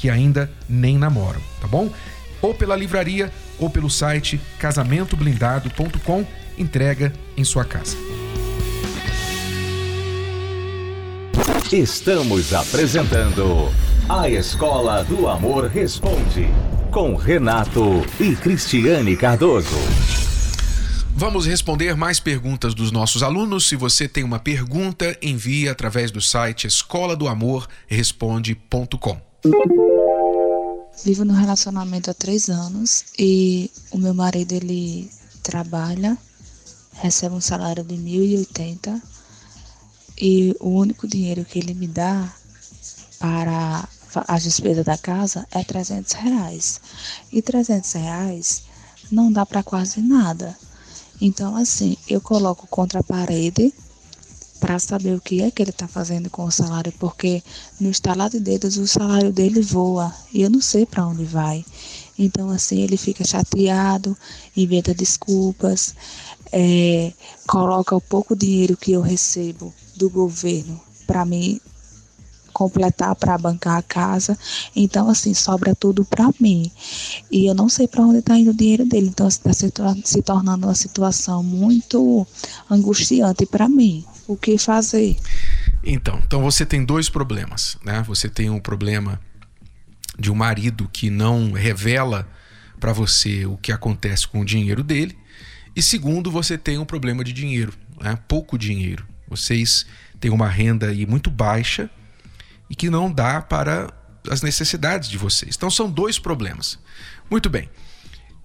que 0.00 0.08
ainda 0.08 0.50
nem 0.66 0.96
namoram, 0.96 1.40
tá 1.60 1.68
bom? 1.68 1.90
Ou 2.40 2.54
pela 2.54 2.74
livraria 2.74 3.30
ou 3.58 3.68
pelo 3.68 3.90
site 3.90 4.40
casamentoblindado.com, 4.58 6.26
entrega 6.56 7.12
em 7.36 7.44
sua 7.44 7.66
casa. 7.66 7.98
Estamos 11.70 12.54
apresentando 12.54 13.70
A 14.08 14.28
Escola 14.28 15.04
do 15.04 15.28
Amor 15.28 15.66
Responde, 15.66 16.48
com 16.90 17.14
Renato 17.14 18.02
e 18.18 18.34
Cristiane 18.34 19.14
Cardoso. 19.16 19.76
Vamos 21.14 21.44
responder 21.44 21.94
mais 21.94 22.18
perguntas 22.18 22.72
dos 22.72 22.90
nossos 22.90 23.22
alunos. 23.22 23.68
Se 23.68 23.76
você 23.76 24.08
tem 24.08 24.24
uma 24.24 24.38
pergunta, 24.38 25.14
envie 25.20 25.68
através 25.68 26.10
do 26.10 26.20
site 26.20 26.66
escola 26.66 27.14
do 27.14 27.28
amor 27.28 27.68
responde.com. 27.86 29.20
Vivo 31.02 31.24
no 31.24 31.32
relacionamento 31.32 32.10
há 32.10 32.14
três 32.14 32.50
anos 32.50 33.04
e 33.18 33.70
o 33.90 33.96
meu 33.96 34.12
marido 34.12 34.52
ele 34.52 35.10
trabalha, 35.42 36.18
recebe 36.92 37.34
um 37.34 37.40
salário 37.40 37.82
de 37.82 37.94
1.080 37.94 39.00
e 40.18 40.54
o 40.60 40.68
único 40.68 41.08
dinheiro 41.08 41.42
que 41.42 41.58
ele 41.58 41.72
me 41.72 41.88
dá 41.88 42.30
para 43.18 43.88
as 44.28 44.42
despesas 44.42 44.84
da 44.84 44.98
casa 44.98 45.46
é 45.50 45.64
300 45.64 46.12
reais. 46.12 46.80
E 47.32 47.40
300 47.40 47.92
reais 47.92 48.64
não 49.10 49.32
dá 49.32 49.46
para 49.46 49.62
quase 49.62 50.02
nada. 50.02 50.54
Então, 51.18 51.56
assim, 51.56 51.96
eu 52.06 52.20
coloco 52.20 52.66
contra 52.66 53.00
a 53.00 53.02
parede 53.02 53.72
para 54.60 54.78
saber 54.78 55.14
o 55.14 55.20
que 55.20 55.42
é 55.42 55.50
que 55.50 55.62
ele 55.62 55.70
está 55.70 55.88
fazendo 55.88 56.28
com 56.28 56.44
o 56.44 56.50
salário, 56.50 56.92
porque 56.98 57.42
no 57.80 57.90
estalar 57.90 58.28
de 58.28 58.38
dedos 58.38 58.76
o 58.76 58.86
salário 58.86 59.32
dele 59.32 59.62
voa 59.62 60.14
e 60.32 60.42
eu 60.42 60.50
não 60.50 60.60
sei 60.60 60.84
para 60.84 61.06
onde 61.06 61.24
vai. 61.24 61.64
Então, 62.18 62.50
assim, 62.50 62.82
ele 62.82 62.98
fica 62.98 63.24
chateado, 63.24 64.14
inventa 64.54 64.92
desculpas, 64.92 65.94
é, 66.52 67.12
coloca 67.46 67.96
o 67.96 68.00
pouco 68.00 68.36
dinheiro 68.36 68.76
que 68.76 68.92
eu 68.92 69.00
recebo 69.00 69.72
do 69.96 70.10
governo 70.10 70.78
para 71.06 71.24
me 71.24 71.60
completar 72.60 73.16
para 73.16 73.38
bancar 73.38 73.78
a 73.78 73.82
casa. 73.82 74.38
Então, 74.76 75.08
assim, 75.08 75.32
sobra 75.32 75.74
tudo 75.74 76.04
para 76.04 76.28
mim. 76.38 76.70
E 77.30 77.46
eu 77.46 77.54
não 77.54 77.70
sei 77.70 77.88
para 77.88 78.04
onde 78.04 78.18
está 78.18 78.36
indo 78.36 78.50
o 78.50 78.54
dinheiro 78.54 78.84
dele. 78.84 79.06
Então, 79.06 79.26
está 79.26 79.50
se, 79.54 79.72
se 80.04 80.20
tornando 80.20 80.66
uma 80.66 80.74
situação 80.74 81.42
muito 81.42 82.26
angustiante 82.70 83.46
para 83.46 83.66
mim. 83.66 84.04
O 84.28 84.36
que 84.36 84.58
fazer? 84.58 85.16
Então, 85.82 86.20
então 86.22 86.42
você 86.42 86.66
tem 86.66 86.84
dois 86.84 87.08
problemas, 87.08 87.78
né? 87.82 88.04
Você 88.06 88.28
tem 88.28 88.50
um 88.50 88.60
problema 88.60 89.18
de 90.18 90.30
um 90.30 90.34
marido 90.34 90.86
que 90.92 91.08
não 91.08 91.52
revela 91.52 92.28
para 92.78 92.92
você 92.92 93.46
o 93.46 93.56
que 93.56 93.72
acontece 93.72 94.28
com 94.28 94.40
o 94.40 94.44
dinheiro 94.44 94.84
dele. 94.84 95.16
E 95.74 95.82
segundo, 95.82 96.30
você 96.30 96.58
tem 96.58 96.76
um 96.76 96.84
problema 96.84 97.24
de 97.24 97.32
dinheiro, 97.32 97.72
né? 97.98 98.18
pouco 98.28 98.58
dinheiro. 98.58 99.06
Vocês 99.26 99.86
têm 100.20 100.30
uma 100.30 100.48
renda 100.48 100.88
aí 100.88 101.06
muito 101.06 101.30
baixa 101.30 101.88
e 102.70 102.74
que 102.76 102.88
não 102.88 103.12
dá 103.12 103.42
para 103.42 103.92
as 104.30 104.40
necessidades 104.40 105.10
de 105.10 105.18
vocês. 105.18 105.56
Então 105.56 105.68
são 105.70 105.90
dois 105.90 106.18
problemas. 106.18 106.78
Muito 107.28 107.50
bem. 107.50 107.68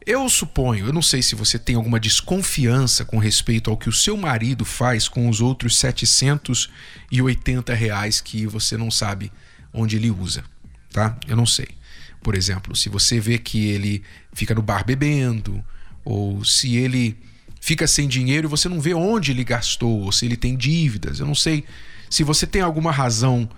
Eu 0.05 0.29
suponho, 0.29 0.85
eu 0.85 0.93
não 0.93 1.01
sei 1.01 1.23
se 1.23 1.33
você 1.33 1.57
tem 1.57 1.75
alguma 1.75 1.99
desconfiança 1.99 3.03
com 3.03 3.17
respeito 3.17 3.71
ao 3.71 3.77
que 3.77 3.89
o 3.89 3.93
seu 3.93 4.15
marido 4.15 4.63
faz 4.63 5.07
com 5.07 5.27
os 5.29 5.41
outros 5.41 5.77
780 5.77 7.73
reais 7.73 8.21
que 8.21 8.45
você 8.45 8.77
não 8.77 8.91
sabe 8.91 9.31
onde 9.73 9.95
ele 9.95 10.11
usa, 10.11 10.43
tá? 10.91 11.17
Eu 11.27 11.35
não 11.35 11.45
sei. 11.45 11.69
Por 12.21 12.35
exemplo, 12.35 12.75
se 12.75 12.87
você 12.87 13.19
vê 13.19 13.39
que 13.39 13.65
ele 13.67 14.03
fica 14.31 14.53
no 14.53 14.61
bar 14.61 14.85
bebendo, 14.85 15.63
ou 16.03 16.45
se 16.45 16.75
ele 16.75 17.17
fica 17.59 17.87
sem 17.87 18.07
dinheiro 18.07 18.47
e 18.47 18.49
você 18.49 18.69
não 18.69 18.79
vê 18.79 18.93
onde 18.93 19.31
ele 19.31 19.43
gastou, 19.43 20.01
ou 20.01 20.11
se 20.11 20.25
ele 20.25 20.37
tem 20.37 20.55
dívidas. 20.55 21.19
Eu 21.19 21.25
não 21.25 21.33
sei 21.33 21.65
se 22.11 22.23
você 22.23 22.45
tem 22.45 22.61
alguma 22.61 22.91
razão 22.91 23.49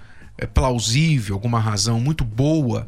plausível, 0.45 1.35
alguma 1.35 1.59
razão 1.59 1.99
muito 1.99 2.23
boa 2.23 2.87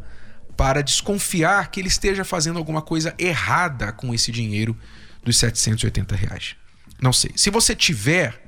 para 0.56 0.82
desconfiar 0.84 1.72
que 1.72 1.80
ele 1.80 1.88
esteja 1.88 2.26
fazendo 2.26 2.60
alguma 2.60 2.82
coisa 2.82 3.16
errada 3.18 3.92
com 3.92 4.14
esse 4.14 4.32
dinheiro 4.32 4.78
dos 5.24 5.38
780 5.38 6.16
reais. 6.16 6.56
Não 7.02 7.14
sei. 7.14 7.32
Se 7.36 7.50
você 7.50 7.74
tiver, 7.76 8.40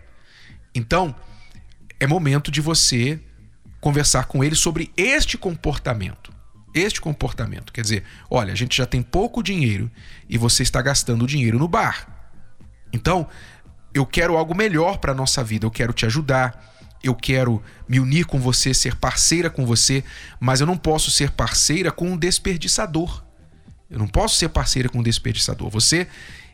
então 0.75 1.15
é 1.99 2.05
momento 2.05 2.51
de 2.51 2.59
você 2.61 3.19
conversar 3.79 4.25
com 4.25 4.43
ele 4.43 4.55
sobre 4.55 4.91
este 4.97 5.37
comportamento. 5.37 6.31
Este 6.73 7.01
comportamento. 7.01 7.73
Quer 7.73 7.81
dizer, 7.81 8.03
olha, 8.29 8.53
a 8.53 8.55
gente 8.55 8.77
já 8.77 8.85
tem 8.85 9.01
pouco 9.01 9.41
dinheiro 9.41 9.89
e 10.29 10.37
você 10.37 10.63
está 10.63 10.81
gastando 10.81 11.25
dinheiro 11.25 11.57
no 11.57 11.67
bar. 11.67 12.07
Então, 12.93 13.27
eu 13.93 14.05
quero 14.05 14.37
algo 14.37 14.55
melhor 14.55 14.97
para 14.97 15.11
a 15.11 15.15
nossa 15.15 15.43
vida, 15.43 15.65
eu 15.65 15.71
quero 15.71 15.93
te 15.93 16.05
ajudar, 16.05 16.70
eu 17.03 17.15
quero 17.15 17.61
me 17.87 17.99
unir 17.99 18.25
com 18.25 18.39
você, 18.39 18.73
ser 18.73 18.95
parceira 18.95 19.49
com 19.49 19.65
você, 19.65 20.03
mas 20.39 20.61
eu 20.61 20.67
não 20.67 20.77
posso 20.77 21.09
ser 21.09 21.31
parceira 21.31 21.91
com 21.91 22.11
um 22.11 22.17
desperdiçador. 22.17 23.23
Eu 23.89 23.99
não 23.99 24.07
posso 24.07 24.35
ser 24.35 24.49
parceira 24.49 24.87
com 24.87 24.99
um 24.99 25.03
desperdiçador. 25.03 25.69
Você 25.69 26.07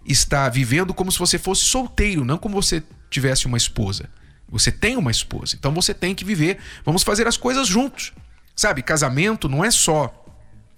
está 0.06 0.48
vivendo 0.50 0.94
como 0.94 1.12
se 1.12 1.20
você 1.20 1.38
fosse 1.38 1.66
solteiro, 1.66 2.24
não 2.24 2.38
como 2.38 2.62
você 2.62 2.82
tivesse 3.10 3.46
uma 3.46 3.58
esposa. 3.58 4.10
Você 4.50 4.72
tem 4.72 4.96
uma 4.96 5.12
esposa, 5.12 5.56
então 5.58 5.74
você 5.74 5.94
tem 5.94 6.16
que 6.16 6.24
viver. 6.24 6.58
Vamos 6.86 7.04
fazer 7.04 7.27
as 7.27 7.36
coisas 7.36 7.68
juntos. 7.68 8.13
Sabe, 8.56 8.82
casamento 8.82 9.50
não 9.50 9.63
é 9.63 9.70
só 9.70 10.25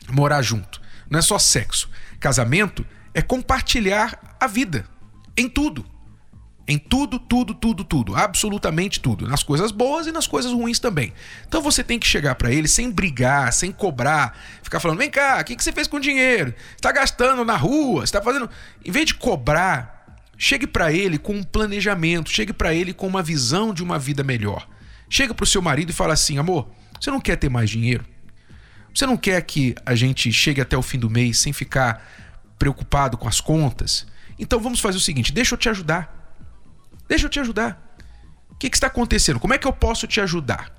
morar 0.10 0.42
junto. 0.42 0.82
não 1.10 1.20
é 1.20 1.22
só 1.22 1.38
sexo. 1.40 1.90
Casamento 2.20 2.86
é 3.14 3.22
compartilhar 3.22 4.38
a 4.40 4.48
vida 4.48 4.86
em 5.38 5.48
tudo. 5.48 5.86
Em 6.70 6.78
tudo, 6.78 7.18
tudo, 7.18 7.56
tudo, 7.56 7.84
tudo. 7.84 8.16
Absolutamente 8.16 9.00
tudo. 9.00 9.28
Nas 9.28 9.42
coisas 9.42 9.72
boas 9.72 10.06
e 10.06 10.12
nas 10.12 10.28
coisas 10.28 10.52
ruins 10.52 10.78
também. 10.78 11.12
Então 11.48 11.64
você 11.64 11.84
tem 11.84 11.98
que 11.98 12.06
chegar 12.06 12.36
para 12.36 12.52
ele 12.52 12.68
sem 12.68 12.92
brigar, 12.92 13.52
sem 13.52 13.72
cobrar, 13.72 14.38
ficar 14.62 14.80
falando: 14.80 15.00
vem 15.00 15.10
cá, 15.10 15.40
o 15.42 15.44
que, 15.44 15.56
que 15.56 15.64
você 15.64 15.72
fez 15.72 15.88
com 15.88 15.98
o 15.98 16.00
dinheiro? 16.00 16.54
Está 16.76 16.92
gastando 16.92 17.44
na 17.44 17.58
rua? 17.58 18.04
está 18.04 18.22
fazendo. 18.22 18.48
Em 18.86 18.92
vez 18.92 19.08
de 19.08 19.16
cobrar, 19.16 20.22
chegue 20.38 20.68
para 20.68 20.94
ele 20.94 21.18
com 21.18 21.34
um 21.34 21.44
planejamento, 21.44 22.30
chegue 22.30 22.54
para 22.54 22.72
ele 22.72 22.94
com 22.94 23.08
uma 23.08 23.24
visão 23.24 23.74
de 23.74 23.82
uma 23.82 23.98
vida 23.98 24.24
melhor. 24.24 24.68
Chega 25.10 25.34
para 25.34 25.46
o 25.46 25.48
seu 25.48 25.64
marido 25.64 25.90
e 25.90 25.94
fala 25.94 26.14
assim: 26.14 26.38
amor, 26.38 26.70
você 27.02 27.10
não 27.10 27.20
quer 27.20 27.36
ter 27.36 27.50
mais 27.50 27.68
dinheiro? 27.68 28.06
Você 28.94 29.08
não 29.08 29.18
quer 29.18 29.42
que 29.42 29.74
a 29.84 29.96
gente 29.96 30.32
chegue 30.32 30.62
até 30.62 30.78
o 30.78 30.84
fim 30.84 31.00
do 31.00 31.10
mês 31.10 31.40
sem 31.40 31.52
ficar 31.52 32.08
preocupado 32.60 33.18
com 33.18 33.28
as 33.28 33.42
contas? 33.42 34.06
Então 34.38 34.60
vamos 34.60 34.80
fazer 34.80 34.98
o 34.98 35.02
seguinte: 35.02 35.34
deixa 35.34 35.56
eu 35.56 35.58
te 35.58 35.68
ajudar. 35.68 36.19
Deixa 37.10 37.26
eu 37.26 37.30
te 37.30 37.40
ajudar. 37.40 37.98
O 38.52 38.56
que, 38.56 38.70
que 38.70 38.78
está 38.78 38.88
acontecendo? 38.88 39.40
Como 39.40 39.54
é 39.54 39.58
que 39.58 39.68
eu 39.68 39.74
posso 39.74 40.06
te 40.06 40.22
ajudar? 40.22 40.72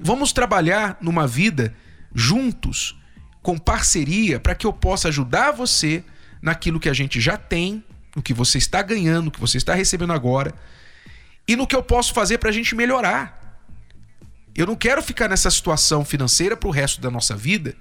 Vamos 0.00 0.32
trabalhar 0.32 0.96
numa 1.02 1.26
vida 1.26 1.74
juntos, 2.14 2.98
com 3.42 3.58
parceria, 3.58 4.40
para 4.40 4.54
que 4.54 4.66
eu 4.66 4.72
possa 4.72 5.08
ajudar 5.08 5.52
você 5.52 6.02
naquilo 6.40 6.80
que 6.80 6.88
a 6.88 6.94
gente 6.94 7.20
já 7.20 7.36
tem, 7.36 7.84
no 8.16 8.22
que 8.22 8.32
você 8.32 8.56
está 8.56 8.80
ganhando, 8.80 9.26
no 9.26 9.30
que 9.30 9.40
você 9.40 9.58
está 9.58 9.74
recebendo 9.74 10.14
agora, 10.14 10.54
e 11.46 11.54
no 11.54 11.66
que 11.66 11.76
eu 11.76 11.82
posso 11.82 12.14
fazer 12.14 12.38
para 12.38 12.48
a 12.48 12.52
gente 12.52 12.74
melhorar. 12.74 13.60
Eu 14.54 14.66
não 14.66 14.76
quero 14.76 15.02
ficar 15.02 15.28
nessa 15.28 15.50
situação 15.50 16.04
financeira 16.04 16.56
para 16.56 16.68
o 16.68 16.72
resto 16.72 17.02
da 17.02 17.10
nossa 17.10 17.36
vida. 17.36 17.74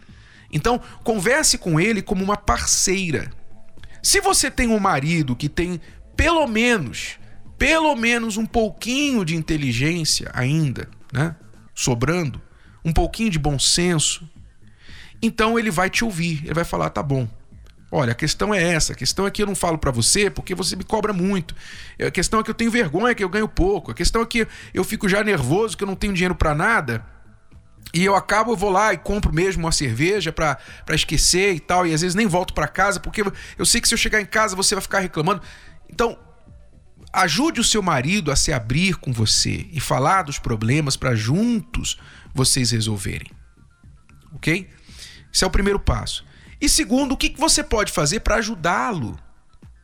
Então, 0.52 0.82
converse 1.04 1.58
com 1.58 1.80
ele 1.80 2.02
como 2.02 2.24
uma 2.24 2.36
parceira. 2.36 3.32
Se 4.02 4.20
você 4.20 4.52
tem 4.52 4.68
um 4.68 4.80
marido 4.80 5.36
que 5.36 5.48
tem 5.48 5.80
pelo 6.16 6.46
menos 6.46 7.18
pelo 7.64 7.96
menos 7.96 8.36
um 8.36 8.46
pouquinho 8.46 9.24
de 9.24 9.38
inteligência 9.38 10.30
ainda, 10.34 10.90
né? 11.14 11.34
Sobrando, 11.74 12.42
um 12.84 12.92
pouquinho 12.92 13.30
de 13.30 13.40
bom 13.40 13.58
senso, 13.58 14.30
então 15.22 15.58
ele 15.58 15.72
vai 15.72 15.90
te 15.90 16.04
ouvir, 16.04 16.42
ele 16.44 16.54
vai 16.54 16.66
falar: 16.66 16.90
tá 16.90 17.02
bom. 17.02 17.26
Olha, 17.90 18.12
a 18.12 18.16
questão 18.16 18.54
é 18.54 18.62
essa. 18.62 18.92
A 18.92 18.96
questão 18.98 19.26
é 19.26 19.32
que 19.32 19.42
eu 19.42 19.46
não 19.46 19.56
falo 19.56 19.78
para 19.78 19.92
você 19.92 20.30
porque 20.30 20.54
você 20.54 20.76
me 20.76 20.84
cobra 20.84 21.14
muito. 21.14 21.56
A 22.06 22.12
questão 22.12 22.42
é 22.42 22.44
que 22.44 22.50
eu 22.50 22.54
tenho 22.54 22.70
vergonha, 22.70 23.16
que 23.16 23.24
eu 23.24 23.30
ganho 23.30 23.48
pouco. 23.48 23.92
A 23.92 23.94
questão 23.94 24.22
é 24.22 24.26
que 24.26 24.46
eu 24.74 24.84
fico 24.84 25.08
já 25.08 25.24
nervoso, 25.24 25.78
que 25.78 25.86
eu 25.86 25.88
não 25.88 25.96
tenho 25.96 26.12
dinheiro 26.12 26.36
para 26.36 26.54
nada. 26.54 27.06
E 27.94 28.04
eu 28.04 28.14
acabo, 28.14 28.52
eu 28.52 28.58
vou 28.58 28.72
lá 28.72 28.94
e 28.94 28.98
compro 28.98 29.32
mesmo 29.32 29.64
uma 29.64 29.72
cerveja 29.72 30.34
para 30.34 30.58
esquecer 30.90 31.54
e 31.54 31.62
tal. 31.62 31.88
E 31.88 31.94
às 31.94 32.02
vezes 32.02 32.16
nem 32.16 32.28
volto 32.28 32.54
para 32.54 32.68
casa 32.68 33.00
porque 33.00 33.24
eu 33.58 33.66
sei 33.66 33.80
que 33.80 33.88
se 33.88 33.94
eu 33.94 33.98
chegar 33.98 34.20
em 34.20 34.26
casa 34.26 34.54
você 34.54 34.76
vai 34.76 34.82
ficar 34.82 35.00
reclamando. 35.00 35.42
Então, 35.90 36.18
Ajude 37.14 37.62
o 37.62 37.64
seu 37.64 37.84
marido 37.84 38.32
a 38.32 38.36
se 38.36 38.52
abrir 38.52 38.96
com 38.96 39.14
você 39.14 39.68
e 39.72 39.80
falar 39.80 40.24
dos 40.24 40.40
problemas 40.40 40.98
para 40.98 41.14
juntos 41.14 42.00
vocês 42.34 42.72
resolverem. 42.72 43.30
Ok? 44.34 44.68
Esse 45.32 45.44
é 45.44 45.48
o 45.48 45.52
primeiro 45.52 45.80
passo. 45.80 46.26
E 46.60 46.68
segundo, 46.68 47.12
o 47.12 47.18
que 47.18 47.36
você 47.38 47.64
pode 47.64 47.92
fazer 47.92 48.22
para 48.22 48.38
ajudá-lo 48.38 49.20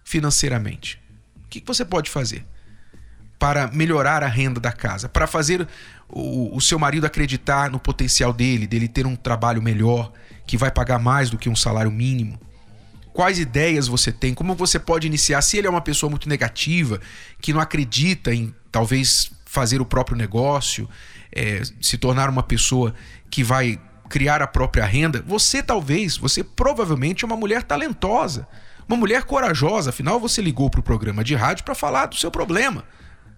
financeiramente? 0.03 0.99
O 1.45 1.47
que 1.49 1.63
você 1.63 1.85
pode 1.85 2.09
fazer 2.09 2.43
para 3.37 3.67
melhorar 3.67 4.23
a 4.23 4.27
renda 4.27 4.59
da 4.59 4.71
casa? 4.71 5.07
Para 5.07 5.27
fazer 5.27 5.67
o, 6.07 6.55
o 6.55 6.59
seu 6.59 6.79
marido 6.79 7.05
acreditar 7.05 7.69
no 7.69 7.79
potencial 7.79 8.33
dele, 8.33 8.65
dele 8.65 8.87
ter 8.87 9.05
um 9.05 9.15
trabalho 9.15 9.61
melhor, 9.61 10.11
que 10.47 10.57
vai 10.57 10.71
pagar 10.71 10.97
mais 10.97 11.29
do 11.29 11.37
que 11.37 11.47
um 11.47 11.55
salário 11.55 11.91
mínimo? 11.91 12.39
Quais 13.13 13.39
ideias 13.39 13.87
você 13.87 14.11
tem, 14.11 14.33
como 14.33 14.55
você 14.55 14.79
pode 14.79 15.07
iniciar. 15.07 15.41
Se 15.41 15.57
ele 15.57 15.67
é 15.67 15.69
uma 15.69 15.81
pessoa 15.81 16.09
muito 16.09 16.29
negativa, 16.29 16.99
que 17.41 17.53
não 17.53 17.59
acredita 17.59 18.33
em 18.33 18.53
talvez 18.71 19.31
fazer 19.45 19.81
o 19.81 19.85
próprio 19.85 20.17
negócio, 20.17 20.87
é, 21.31 21.61
se 21.81 21.97
tornar 21.97 22.29
uma 22.29 22.43
pessoa 22.43 22.93
que 23.29 23.43
vai 23.43 23.79
criar 24.09 24.41
a 24.41 24.47
própria 24.47 24.85
renda, 24.85 25.23
você 25.25 25.61
talvez, 25.61 26.17
você 26.17 26.43
provavelmente 26.43 27.23
é 27.23 27.27
uma 27.27 27.37
mulher 27.37 27.63
talentosa, 27.63 28.47
uma 28.87 28.97
mulher 28.97 29.23
corajosa. 29.23 29.91
Afinal, 29.91 30.19
você 30.19 30.41
ligou 30.41 30.69
para 30.69 30.79
o 30.79 30.83
programa 30.83 31.23
de 31.23 31.35
rádio 31.35 31.63
para 31.63 31.75
falar 31.75 32.07
do 32.07 32.15
seu 32.15 32.31
problema, 32.31 32.83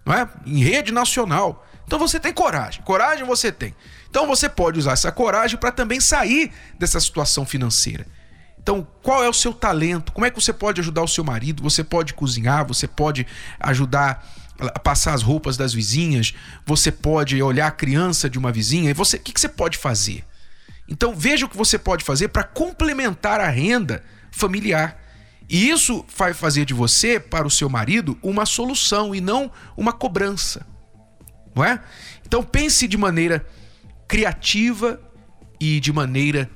não 0.04 0.14
é? 0.14 0.28
Em 0.46 0.62
rede 0.62 0.92
nacional. 0.92 1.66
Então 1.86 1.98
você 1.98 2.18
tem 2.18 2.32
coragem. 2.32 2.82
Coragem 2.82 3.24
você 3.26 3.52
tem. 3.52 3.74
Então 4.08 4.26
você 4.26 4.48
pode 4.48 4.78
usar 4.78 4.92
essa 4.92 5.12
coragem 5.12 5.58
para 5.58 5.70
também 5.70 6.00
sair 6.00 6.50
dessa 6.78 6.98
situação 7.00 7.44
financeira. 7.44 8.06
Então, 8.62 8.86
qual 9.02 9.24
é 9.24 9.28
o 9.28 9.32
seu 9.32 9.52
talento? 9.52 10.12
Como 10.12 10.24
é 10.24 10.30
que 10.30 10.40
você 10.40 10.52
pode 10.52 10.80
ajudar 10.80 11.02
o 11.02 11.08
seu 11.08 11.24
marido? 11.24 11.62
Você 11.64 11.82
pode 11.82 12.14
cozinhar, 12.14 12.64
você 12.64 12.86
pode 12.86 13.26
ajudar 13.58 14.24
a 14.60 14.78
passar 14.78 15.14
as 15.14 15.22
roupas 15.22 15.56
das 15.56 15.74
vizinhas, 15.74 16.32
você 16.64 16.92
pode 16.92 17.42
olhar 17.42 17.66
a 17.66 17.72
criança 17.72 18.30
de 18.30 18.38
uma 18.38 18.52
vizinha, 18.52 18.90
e 18.90 18.94
você, 18.94 19.16
o 19.16 19.20
que, 19.20 19.32
que 19.32 19.40
você 19.40 19.48
pode 19.48 19.76
fazer? 19.76 20.24
Então, 20.88 21.12
veja 21.12 21.46
o 21.46 21.48
que 21.48 21.56
você 21.56 21.76
pode 21.76 22.04
fazer 22.04 22.28
para 22.28 22.44
complementar 22.44 23.40
a 23.40 23.48
renda 23.48 24.04
familiar. 24.30 24.96
E 25.48 25.68
isso 25.68 26.04
vai 26.16 26.32
fazer 26.32 26.64
de 26.64 26.72
você, 26.72 27.18
para 27.18 27.46
o 27.46 27.50
seu 27.50 27.68
marido, 27.68 28.16
uma 28.22 28.46
solução 28.46 29.12
e 29.12 29.20
não 29.20 29.50
uma 29.76 29.92
cobrança. 29.92 30.64
Não 31.52 31.64
é? 31.64 31.80
Então, 32.24 32.44
pense 32.44 32.86
de 32.86 32.96
maneira 32.96 33.44
criativa 34.06 35.00
e 35.58 35.80
de 35.80 35.92
maneira 35.92 36.48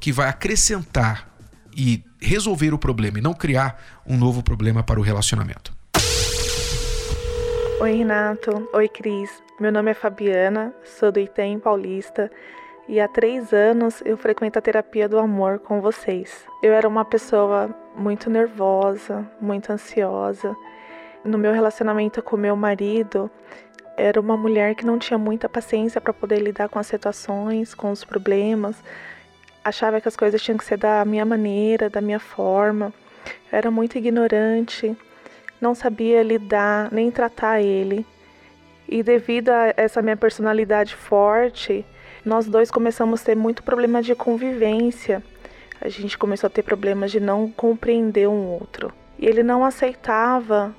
que 0.00 0.10
vai 0.10 0.28
acrescentar 0.28 1.33
e 1.76 2.04
resolver 2.20 2.72
o 2.72 2.78
problema 2.78 3.18
e 3.18 3.22
não 3.22 3.34
criar 3.34 3.80
um 4.06 4.16
novo 4.16 4.42
problema 4.42 4.82
para 4.82 4.98
o 4.98 5.02
relacionamento. 5.02 5.72
Oi, 7.80 7.92
Renato. 7.92 8.68
Oi, 8.72 8.88
Cris. 8.88 9.42
Meu 9.60 9.70
nome 9.70 9.90
é 9.90 9.94
Fabiana, 9.94 10.74
sou 10.84 11.12
do 11.12 11.20
Item 11.20 11.58
Paulista 11.58 12.30
e 12.88 13.00
há 13.00 13.08
três 13.08 13.52
anos 13.52 14.02
eu 14.04 14.16
frequento 14.16 14.58
a 14.58 14.62
terapia 14.62 15.08
do 15.08 15.18
amor 15.18 15.58
com 15.58 15.80
vocês. 15.80 16.46
Eu 16.62 16.72
era 16.72 16.88
uma 16.88 17.04
pessoa 17.04 17.74
muito 17.96 18.28
nervosa, 18.28 19.26
muito 19.40 19.70
ansiosa. 19.70 20.56
No 21.24 21.38
meu 21.38 21.52
relacionamento 21.52 22.22
com 22.22 22.36
meu 22.36 22.54
marido, 22.56 23.30
era 23.96 24.20
uma 24.20 24.36
mulher 24.36 24.74
que 24.74 24.84
não 24.84 24.98
tinha 24.98 25.16
muita 25.16 25.48
paciência 25.48 26.00
para 26.00 26.12
poder 26.12 26.40
lidar 26.40 26.68
com 26.68 26.78
as 26.78 26.86
situações, 26.86 27.74
com 27.74 27.90
os 27.90 28.04
problemas 28.04 28.76
achava 29.64 30.00
que 30.00 30.08
as 30.08 30.16
coisas 30.16 30.42
tinham 30.42 30.58
que 30.58 30.64
ser 30.64 30.76
da 30.76 31.04
minha 31.04 31.24
maneira, 31.24 31.88
da 31.88 32.00
minha 32.00 32.20
forma. 32.20 32.92
Eu 33.50 33.58
era 33.58 33.70
muito 33.70 33.96
ignorante, 33.96 34.94
não 35.60 35.74
sabia 35.74 36.22
lidar 36.22 36.92
nem 36.92 37.10
tratar 37.10 37.60
ele. 37.62 38.06
E 38.86 39.02
devido 39.02 39.48
a 39.48 39.72
essa 39.76 40.02
minha 40.02 40.16
personalidade 40.16 40.94
forte, 40.94 41.84
nós 42.24 42.46
dois 42.46 42.70
começamos 42.70 43.22
a 43.22 43.24
ter 43.24 43.34
muito 43.36 43.62
problema 43.62 44.02
de 44.02 44.14
convivência. 44.14 45.22
A 45.80 45.88
gente 45.88 46.18
começou 46.18 46.48
a 46.48 46.50
ter 46.50 46.62
problemas 46.62 47.10
de 47.10 47.18
não 47.18 47.50
compreender 47.50 48.28
um 48.28 48.46
outro. 48.46 48.92
E 49.18 49.26
ele 49.26 49.42
não 49.42 49.64
aceitava 49.64 50.74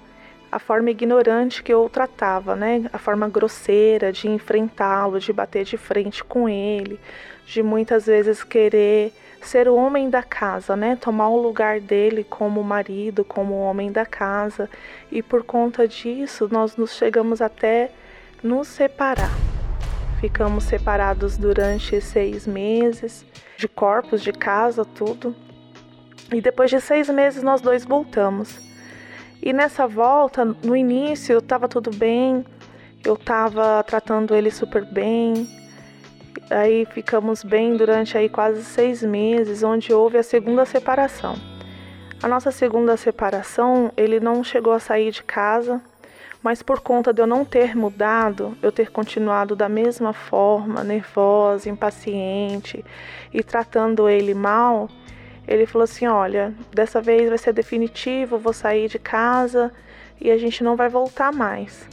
a 0.52 0.60
forma 0.60 0.92
ignorante 0.92 1.62
que 1.62 1.74
eu 1.74 1.90
tratava, 1.90 2.56
né? 2.56 2.90
A 2.94 2.98
forma 2.98 3.28
grosseira 3.28 4.12
de 4.12 4.28
enfrentá-lo, 4.28 5.20
de 5.20 5.34
bater 5.34 5.66
de 5.66 5.78
frente 5.78 6.24
com 6.24 6.48
ele, 6.48 7.00
de 7.46 7.62
muitas 7.62 8.06
vezes 8.06 8.44
querer 8.44 9.14
ser 9.42 9.68
o 9.68 9.76
homem 9.76 10.10
da 10.10 10.24
casa, 10.24 10.76
né? 10.76 10.96
Tomar 10.96 11.30
o 11.30 11.42
lugar 11.42 11.80
dele 11.80 12.24
como 12.24 12.64
marido, 12.64 13.24
como 13.24 13.56
homem 13.56 13.92
da 13.92 14.06
casa. 14.06 14.70
E 15.12 15.22
por 15.22 15.44
conta 15.44 15.88
disso, 15.88 16.48
nós 16.52 16.76
nos 16.76 16.96
chegamos 16.96 17.42
até 17.42 17.92
nos 18.42 18.68
separar. 18.68 19.32
Ficamos 20.20 20.64
separados 20.64 21.38
durante 21.38 22.00
seis 22.02 22.48
meses, 22.48 23.26
de 23.58 23.68
corpos, 23.68 24.22
de 24.22 24.32
casa, 24.32 24.84
tudo. 24.84 25.36
E 26.34 26.42
depois 26.42 26.70
de 26.70 26.80
seis 26.82 27.10
meses, 27.10 27.44
nós 27.44 27.62
dois 27.62 27.86
voltamos. 27.86 28.75
E 29.42 29.54
nessa 29.54 29.88
volta, 29.88 30.44
no 30.44 30.76
início, 30.76 31.38
estava 31.38 31.68
tudo 31.68 31.92
bem, 31.92 32.46
eu 33.04 33.14
estava 33.14 33.84
tratando 33.84 34.36
ele 34.36 34.50
super 34.50 34.84
bem, 34.86 35.48
Aí 36.50 36.86
ficamos 36.86 37.44
bem 37.44 37.76
durante 37.76 38.18
aí 38.18 38.30
quase 38.30 38.64
seis 38.64 39.02
meses, 39.02 39.64
onde 39.64 39.92
houve 39.94 40.18
a 40.18 40.24
segunda 40.24 40.64
separação. 40.66 41.36
A 42.22 42.28
nossa 42.28 42.52
segunda 42.52 42.96
separação, 42.98 43.92
ele 43.98 44.20
não 44.20 44.44
chegou 44.44 44.74
a 44.74 44.80
sair 44.80 45.12
de 45.12 45.24
casa, 45.24 45.82
mas 46.44 46.62
por 46.62 46.82
conta 46.82 47.12
de 47.12 47.22
eu 47.22 47.26
não 47.26 47.44
ter 47.44 47.76
mudado, 47.76 48.56
eu 48.62 48.72
ter 48.72 48.92
continuado 48.92 49.56
da 49.56 49.68
mesma 49.68 50.14
forma, 50.14 50.84
nervosa, 50.84 51.70
impaciente 51.70 52.86
e 53.34 53.42
tratando 53.42 54.08
ele 54.08 54.34
mal, 54.34 54.88
ele 55.48 55.66
falou 55.66 55.84
assim: 55.84 56.08
Olha, 56.08 56.54
dessa 56.74 57.02
vez 57.02 57.30
vai 57.30 57.38
ser 57.38 57.54
definitivo, 57.54 58.38
vou 58.38 58.54
sair 58.54 58.88
de 58.88 59.00
casa 59.00 59.72
e 60.20 60.32
a 60.32 60.38
gente 60.38 60.64
não 60.64 60.76
vai 60.76 60.90
voltar 60.90 61.32
mais. 61.32 61.88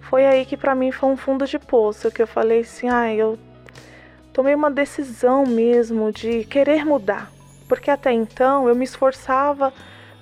Foi 0.00 0.26
aí 0.26 0.44
que 0.44 0.56
para 0.56 0.74
mim 0.74 0.90
foi 0.90 1.08
um 1.08 1.16
fundo 1.16 1.46
de 1.46 1.58
poço, 1.58 2.10
que 2.10 2.22
eu 2.22 2.26
falei 2.26 2.60
assim: 2.60 2.88
Ah, 2.88 3.12
eu 3.12 3.38
tomei 4.32 4.54
uma 4.54 4.70
decisão 4.70 5.44
mesmo 5.44 6.12
de 6.12 6.44
querer 6.44 6.84
mudar. 6.84 7.30
Porque 7.68 7.90
até 7.90 8.12
então 8.12 8.68
eu 8.68 8.74
me 8.74 8.84
esforçava 8.84 9.72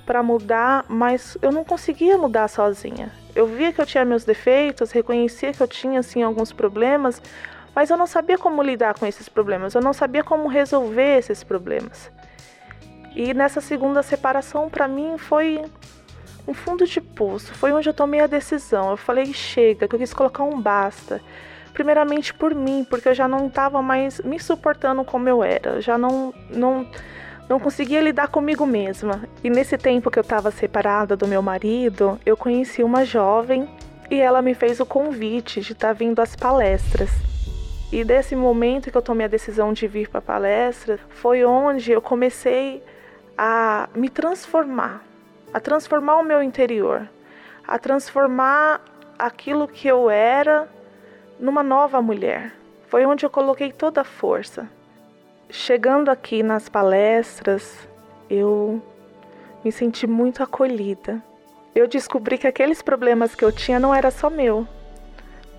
para 0.05 0.23
mudar, 0.23 0.85
mas 0.89 1.37
eu 1.43 1.51
não 1.51 1.65
conseguia 1.65 2.17
mudar 2.17 2.49
sozinha. 2.49 3.11
Eu 3.35 3.47
via 3.47 3.73
que 3.73 3.81
eu 3.81 3.87
tinha 3.87 4.05
meus 4.05 4.25
defeitos, 4.25 4.91
reconhecia 4.91 5.53
que 5.53 5.63
eu 5.63 5.69
tinha 5.69 6.01
assim 6.01 6.23
alguns 6.23 6.53
problemas, 6.53 7.23
mas 7.75 7.91
eu 7.91 7.97
não 7.97 8.07
sabia 8.07 8.37
como 8.37 8.63
lidar 8.63 8.99
com 8.99 9.07
esses 9.07 9.29
problemas, 9.29 9.75
eu 9.75 9.81
não 9.81 9.93
sabia 9.93 10.25
como 10.25 10.49
resolver 10.49 11.19
esses 11.19 11.45
problemas. 11.45 12.11
E 13.19 13.35
nessa 13.35 13.61
segunda 13.61 14.01
separação, 14.01 14.71
para 14.71 14.87
mim, 14.87 15.19
foi 15.19 15.61
um 16.47 16.55
fundo 16.55 16.87
de 16.87 17.01
poço. 17.01 17.53
Foi 17.53 17.73
onde 17.73 17.89
eu 17.89 17.93
tomei 17.93 18.21
a 18.21 18.29
decisão. 18.29 18.93
Eu 18.93 18.97
falei, 18.97 19.35
chega, 19.35 19.89
que 19.89 19.95
eu 19.97 19.99
quis 19.99 20.15
colocar 20.15 20.45
um 20.45 20.61
basta. 20.61 21.21
Primeiramente 21.75 22.33
por 22.33 22.55
mim, 22.55 22.87
porque 22.89 23.09
eu 23.09 23.15
já 23.15 23.27
não 23.27 23.49
estava 23.49 23.83
mais 23.83 24.21
me 24.21 24.39
suportando 24.39 25.05
como 25.05 25.29
eu 25.29 25.43
era. 25.43 25.71
Eu 25.71 25.81
já 25.81 25.99
não, 25.99 26.33
não, 26.49 26.89
não 27.49 27.59
conseguia 27.59 28.01
lidar 28.01 28.29
comigo 28.29 28.65
mesma. 28.65 29.25
E 29.43 29.51
nesse 29.51 29.77
tempo 29.77 30.13
que 30.13 30.19
eu 30.21 30.23
estava 30.23 30.53
separada 30.53 31.17
do 31.17 31.27
meu 31.27 31.43
marido, 31.43 32.21
eu 32.25 32.37
conheci 32.37 32.85
uma 32.85 33.05
jovem 33.05 33.69
e 34.09 34.21
ela 34.21 34.41
me 34.41 34.55
fez 34.55 34.79
o 34.79 34.87
convite 34.87 35.61
de 35.61 35.73
estar 35.73 35.89
tá 35.89 35.93
vindo 35.93 36.21
às 36.21 36.37
palestras. 36.37 37.11
E 37.91 38.05
desse 38.05 38.37
momento 38.37 38.93
que 38.93 38.97
eu 38.97 39.03
tomei 39.03 39.25
a 39.25 39.29
decisão 39.29 39.73
de 39.73 39.89
vir 39.89 40.09
para 40.09 40.23
palestra, 40.23 41.01
foi 41.09 41.45
onde 41.45 41.91
eu 41.91 42.01
comecei 42.01 42.81
a 42.95 42.98
me 43.95 44.09
transformar, 44.09 45.03
a 45.55 45.61
transformar 45.61 46.17
o 46.17 46.25
meu 46.25 46.43
interior, 46.43 47.09
a 47.67 47.79
transformar 47.79 48.81
aquilo 49.19 49.69
que 49.69 49.87
eu 49.87 50.11
era 50.11 50.69
numa 51.39 51.63
nova 51.63 52.03
mulher. 52.03 52.53
Foi 52.89 53.05
onde 53.05 53.25
eu 53.25 53.31
coloquei 53.31 53.71
toda 53.71 54.01
a 54.01 54.05
força. 54.05 54.69
Chegando 55.51 56.11
aqui 56.11 56.43
nas 56.43 56.69
palestras, 56.69 57.89
eu 58.29 58.83
me 59.65 59.71
senti 59.71 60.07
muito 60.07 60.43
acolhida. 60.43 61.23
Eu 61.75 61.87
descobri 61.87 62.39
que 62.39 62.47
aqueles 62.47 62.83
problemas 62.83 63.35
que 63.35 63.45
eu 63.45 63.53
tinha 63.53 63.79
não 63.79 63.95
era 63.95 64.11
só 64.11 64.29
meu. 64.29 64.67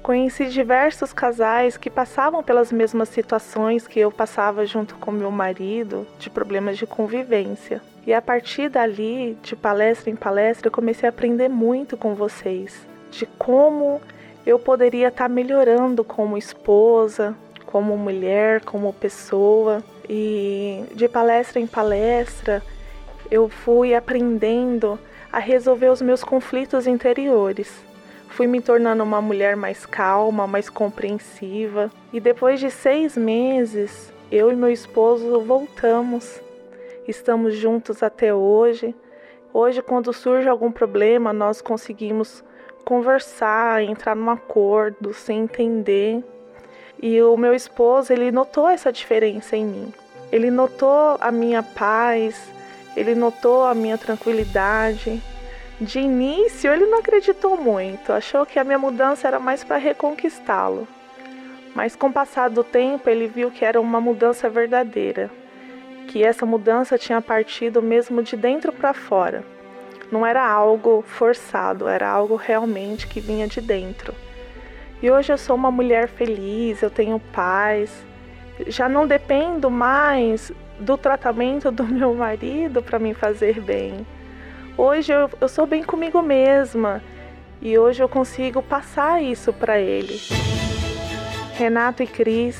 Conheci 0.10 0.48
diversos 0.48 1.14
casais 1.14 1.78
que 1.78 1.88
passavam 1.88 2.42
pelas 2.42 2.72
mesmas 2.72 3.10
situações 3.10 3.86
que 3.86 4.00
eu 4.00 4.12
passava 4.12 4.66
junto 4.66 4.96
com 4.96 5.12
meu 5.12 5.30
marido, 5.30 6.08
de 6.18 6.32
problemas 6.32 6.80
de 6.80 6.88
convivência. 6.88 7.80
E 8.08 8.12
a 8.12 8.20
partir 8.20 8.70
dali, 8.70 9.38
de 9.44 9.56
palestra 9.56 10.10
em 10.10 10.16
palestra, 10.16 10.68
eu 10.68 10.72
comecei 10.72 11.08
a 11.08 11.12
aprender 11.12 11.48
muito 11.48 11.96
com 11.96 12.16
vocês, 12.16 12.88
de 13.12 13.28
como 13.38 14.02
eu 14.48 14.58
poderia 14.58 15.10
estar 15.10 15.30
melhorando 15.30 16.04
como 16.04 16.40
esposa, 16.40 17.36
como 17.68 17.96
mulher, 17.96 18.62
como 18.62 18.92
pessoa. 18.92 19.84
E 20.10 20.86
de 20.96 21.08
palestra 21.08 21.60
em 21.60 21.68
palestra, 21.68 22.64
eu 23.30 23.48
fui 23.48 23.94
aprendendo 23.94 24.98
a 25.32 25.38
resolver 25.38 25.90
os 25.90 26.02
meus 26.02 26.24
conflitos 26.24 26.88
interiores 26.88 27.88
fui 28.30 28.48
me 28.48 28.62
tornando 28.62 29.04
uma 29.04 29.22
mulher 29.22 29.56
mais 29.56 29.86
calma, 29.86 30.48
mais 30.48 30.70
compreensiva. 30.70 31.92
E 32.14 32.20
depois 32.20 32.60
de 32.60 32.72
seis 32.72 33.18
meses, 33.18 34.14
eu 34.32 34.52
e 34.52 34.56
meu 34.56 34.72
esposo 34.72 35.42
voltamos. 35.42 36.42
Estamos 37.08 37.56
juntos 37.56 38.04
até 38.04 38.34
hoje. 38.34 38.96
Hoje, 39.54 39.82
quando 39.82 40.14
surge 40.14 40.48
algum 40.48 40.72
problema, 40.72 41.34
nós 41.34 41.62
conseguimos 41.62 42.44
conversar, 42.86 43.84
entrar 43.84 44.16
num 44.16 44.30
acordo, 44.30 45.14
se 45.14 45.34
entender. 45.34 46.24
E 47.02 47.22
o 47.22 47.36
meu 47.36 47.54
esposo, 47.54 48.14
ele 48.14 48.32
notou 48.32 48.70
essa 48.70 48.92
diferença 48.92 49.56
em 49.58 49.66
mim. 49.66 49.94
Ele 50.32 50.52
notou 50.52 51.18
a 51.20 51.32
minha 51.32 51.64
paz, 51.64 52.52
ele 52.96 53.16
notou 53.16 53.64
a 53.64 53.74
minha 53.74 53.98
tranquilidade, 53.98 55.22
de 55.82 56.00
início, 56.00 56.72
ele 56.72 56.86
não 56.86 57.00
acreditou 57.00 57.56
muito, 57.56 58.12
achou 58.12 58.46
que 58.46 58.60
a 58.60 58.64
minha 58.66 58.78
mudança 58.78 59.28
era 59.28 59.40
mais 59.40 59.64
para 59.64 59.78
reconquistá-lo. 59.78 60.86
Mas 61.74 61.96
com 61.96 62.08
o 62.08 62.14
passar 62.14 62.50
do 62.50 62.66
tempo, 62.66 63.10
ele 63.10 63.28
viu 63.28 63.50
que 63.50 63.64
era 63.64 63.80
uma 63.80 64.02
mudança 64.02 64.50
verdadeira, 64.50 65.32
que 66.08 66.22
essa 66.22 66.46
mudança 66.46 66.98
tinha 66.98 67.22
partido 67.22 67.82
mesmo 67.82 68.22
de 68.22 68.36
dentro 68.36 68.74
para 68.74 68.94
fora. 68.94 69.44
Não 70.12 70.26
era 70.26 70.46
algo 70.46 71.02
forçado, 71.08 71.88
era 71.88 72.10
algo 72.10 72.36
realmente 72.36 73.08
que 73.08 73.22
vinha 73.22 73.48
de 73.48 73.62
dentro. 73.62 74.14
E 75.02 75.10
hoje 75.10 75.32
eu 75.32 75.38
sou 75.38 75.56
uma 75.56 75.72
mulher 75.72 76.10
feliz, 76.10 76.82
eu 76.82 76.90
tenho 76.90 77.22
paz. 77.32 77.90
Já 78.68 78.90
não 78.90 79.08
dependo 79.08 79.72
mais 79.72 80.52
do 80.78 80.98
tratamento 80.98 81.72
do 81.72 81.86
meu 81.86 82.14
marido 82.14 82.82
para 82.82 83.00
me 83.00 83.14
fazer 83.14 83.62
bem. 83.62 84.06
Hoje 84.78 85.12
eu, 85.12 85.30
eu 85.42 85.48
sou 85.48 85.66
bem 85.66 85.84
comigo 85.84 86.22
mesma 86.22 87.04
e 87.62 87.78
hoje 87.78 88.02
eu 88.02 88.10
consigo 88.10 88.62
passar 88.62 89.22
isso 89.22 89.52
para 89.52 89.80
ele. 89.80 90.20
Renato 91.56 92.02
e 92.02 92.08
Cris, 92.08 92.58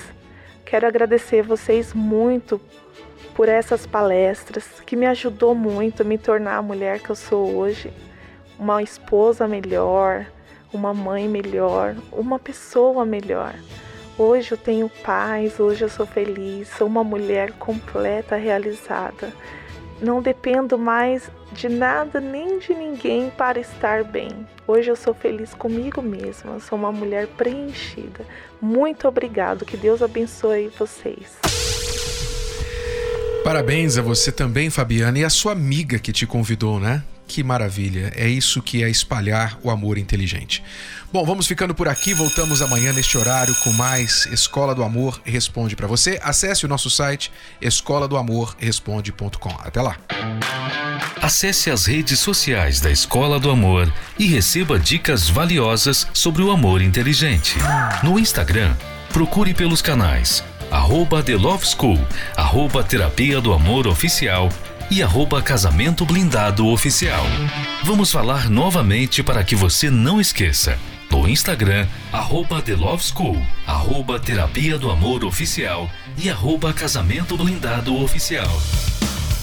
quero 0.66 0.86
agradecer 0.86 1.42
vocês 1.42 1.94
muito 1.94 2.60
por 3.34 3.48
essas 3.48 3.88
palestras 3.88 4.82
que 4.86 4.96
me 4.96 5.06
ajudou 5.06 5.56
muito 5.56 6.02
a 6.02 6.06
me 6.06 6.18
tornar 6.18 6.58
a 6.58 6.62
mulher 6.62 7.00
que 7.00 7.10
eu 7.10 7.16
sou 7.16 7.56
hoje, 7.56 7.94
uma 8.58 8.84
esposa 8.84 9.48
melhor, 9.48 10.26
uma 10.74 10.94
mãe 10.94 11.28
melhor, 11.28 11.96
uma 12.12 12.38
pessoa 12.38 13.06
melhor. 13.06 13.56
Hoje 14.18 14.52
eu 14.52 14.58
tenho 14.58 14.90
paz, 14.90 15.58
hoje 15.62 15.86
eu 15.86 15.90
sou 15.90 16.06
feliz, 16.06 16.68
sou 16.68 16.86
uma 16.86 17.06
mulher 17.06 17.54
completa, 17.54 18.36
realizada. 18.36 19.32
Não 20.02 20.22
dependo 20.22 20.78
mais 20.78 21.32
de 21.52 21.70
nada 21.70 22.20
nem 22.20 22.60
de 22.60 22.74
ninguém 22.74 23.30
para 23.30 23.60
estar 23.60 24.04
bem. 24.04 24.30
Hoje 24.68 24.90
eu 24.90 24.96
sou 24.96 25.14
feliz 25.14 25.54
comigo 25.54 26.02
mesma, 26.02 26.60
sou 26.60 26.78
uma 26.78 26.92
mulher 26.92 27.28
preenchida. 27.28 28.26
Muito 28.62 29.08
obrigado, 29.08 29.66
que 29.66 29.78
Deus 29.78 30.02
abençoe 30.02 30.72
vocês. 30.78 31.38
Parabéns 33.44 33.98
a 33.98 34.02
você 34.02 34.32
também, 34.32 34.70
Fabiana, 34.70 35.20
e 35.20 35.24
a 35.24 35.30
sua 35.30 35.54
amiga 35.54 35.98
que 35.98 36.12
te 36.12 36.28
convidou, 36.28 36.80
né? 36.80 37.04
Que 37.30 37.44
maravilha! 37.44 38.12
É 38.16 38.28
isso 38.28 38.62
que 38.62 38.84
é 38.84 38.90
espalhar 38.90 39.58
o 39.64 39.70
amor 39.70 40.00
inteligente. 40.00 40.64
Bom, 41.14 41.24
vamos 41.24 41.46
ficando 41.46 41.76
por 41.76 41.88
aqui. 41.88 42.12
Voltamos 42.12 42.60
amanhã 42.62 42.92
neste 42.92 43.18
horário 43.18 43.54
com 43.64 43.72
mais 43.74 44.26
Escola 44.28 44.74
do 44.74 44.84
Amor 44.84 45.22
Responde 45.24 45.76
para 45.76 45.88
você. 45.88 46.20
Acesse 46.24 46.66
o 46.66 46.68
nosso 46.68 46.90
site 46.90 47.32
escola 47.62 48.08
do 48.08 48.18
amor 48.18 48.56
responde.com. 48.60 49.56
Até 49.64 49.80
lá. 49.80 49.98
Acesse 51.30 51.70
as 51.70 51.86
redes 51.86 52.18
sociais 52.18 52.82
da 52.82 52.90
Escola 52.90 53.40
do 53.40 53.52
Amor 53.52 53.94
e 54.18 54.26
receba 54.26 54.80
dicas 54.80 55.30
valiosas 55.30 56.08
sobre 56.12 56.42
o 56.42 56.50
amor 56.50 56.82
inteligente. 56.82 57.56
No 58.02 58.18
Instagram, 58.18 58.74
procure 59.14 59.54
pelos 59.54 59.80
canais 59.80 60.44
arroba 60.72 61.22
The 61.22 61.36
Love 61.36 61.68
School, 61.68 62.00
arroba 62.36 62.84
Terapia 62.84 63.40
do 63.40 63.54
Amor 63.54 63.86
Oficial 63.86 64.50
e 64.90 65.04
arroba 65.04 65.40
Casamento 65.40 66.04
Blindado 66.04 66.66
Oficial. 66.66 67.24
Vamos 67.84 68.12
falar 68.12 68.50
novamente 68.50 69.22
para 69.22 69.44
que 69.44 69.56
você 69.56 69.88
não 69.92 70.20
esqueça. 70.20 70.80
No 71.12 71.30
Instagram, 71.30 71.86
arroba 72.12 72.60
The 72.60 72.74
Love 72.74 73.04
School, 73.04 73.40
arroba 73.68 74.20
Terapia 74.20 74.80
do 74.80 74.90
Amor 74.90 75.24
Oficial 75.24 75.88
e 76.18 76.28
arroba 76.28 76.74
Casamento 76.74 77.38
Blindado 77.38 77.96
Oficial. 78.02 78.50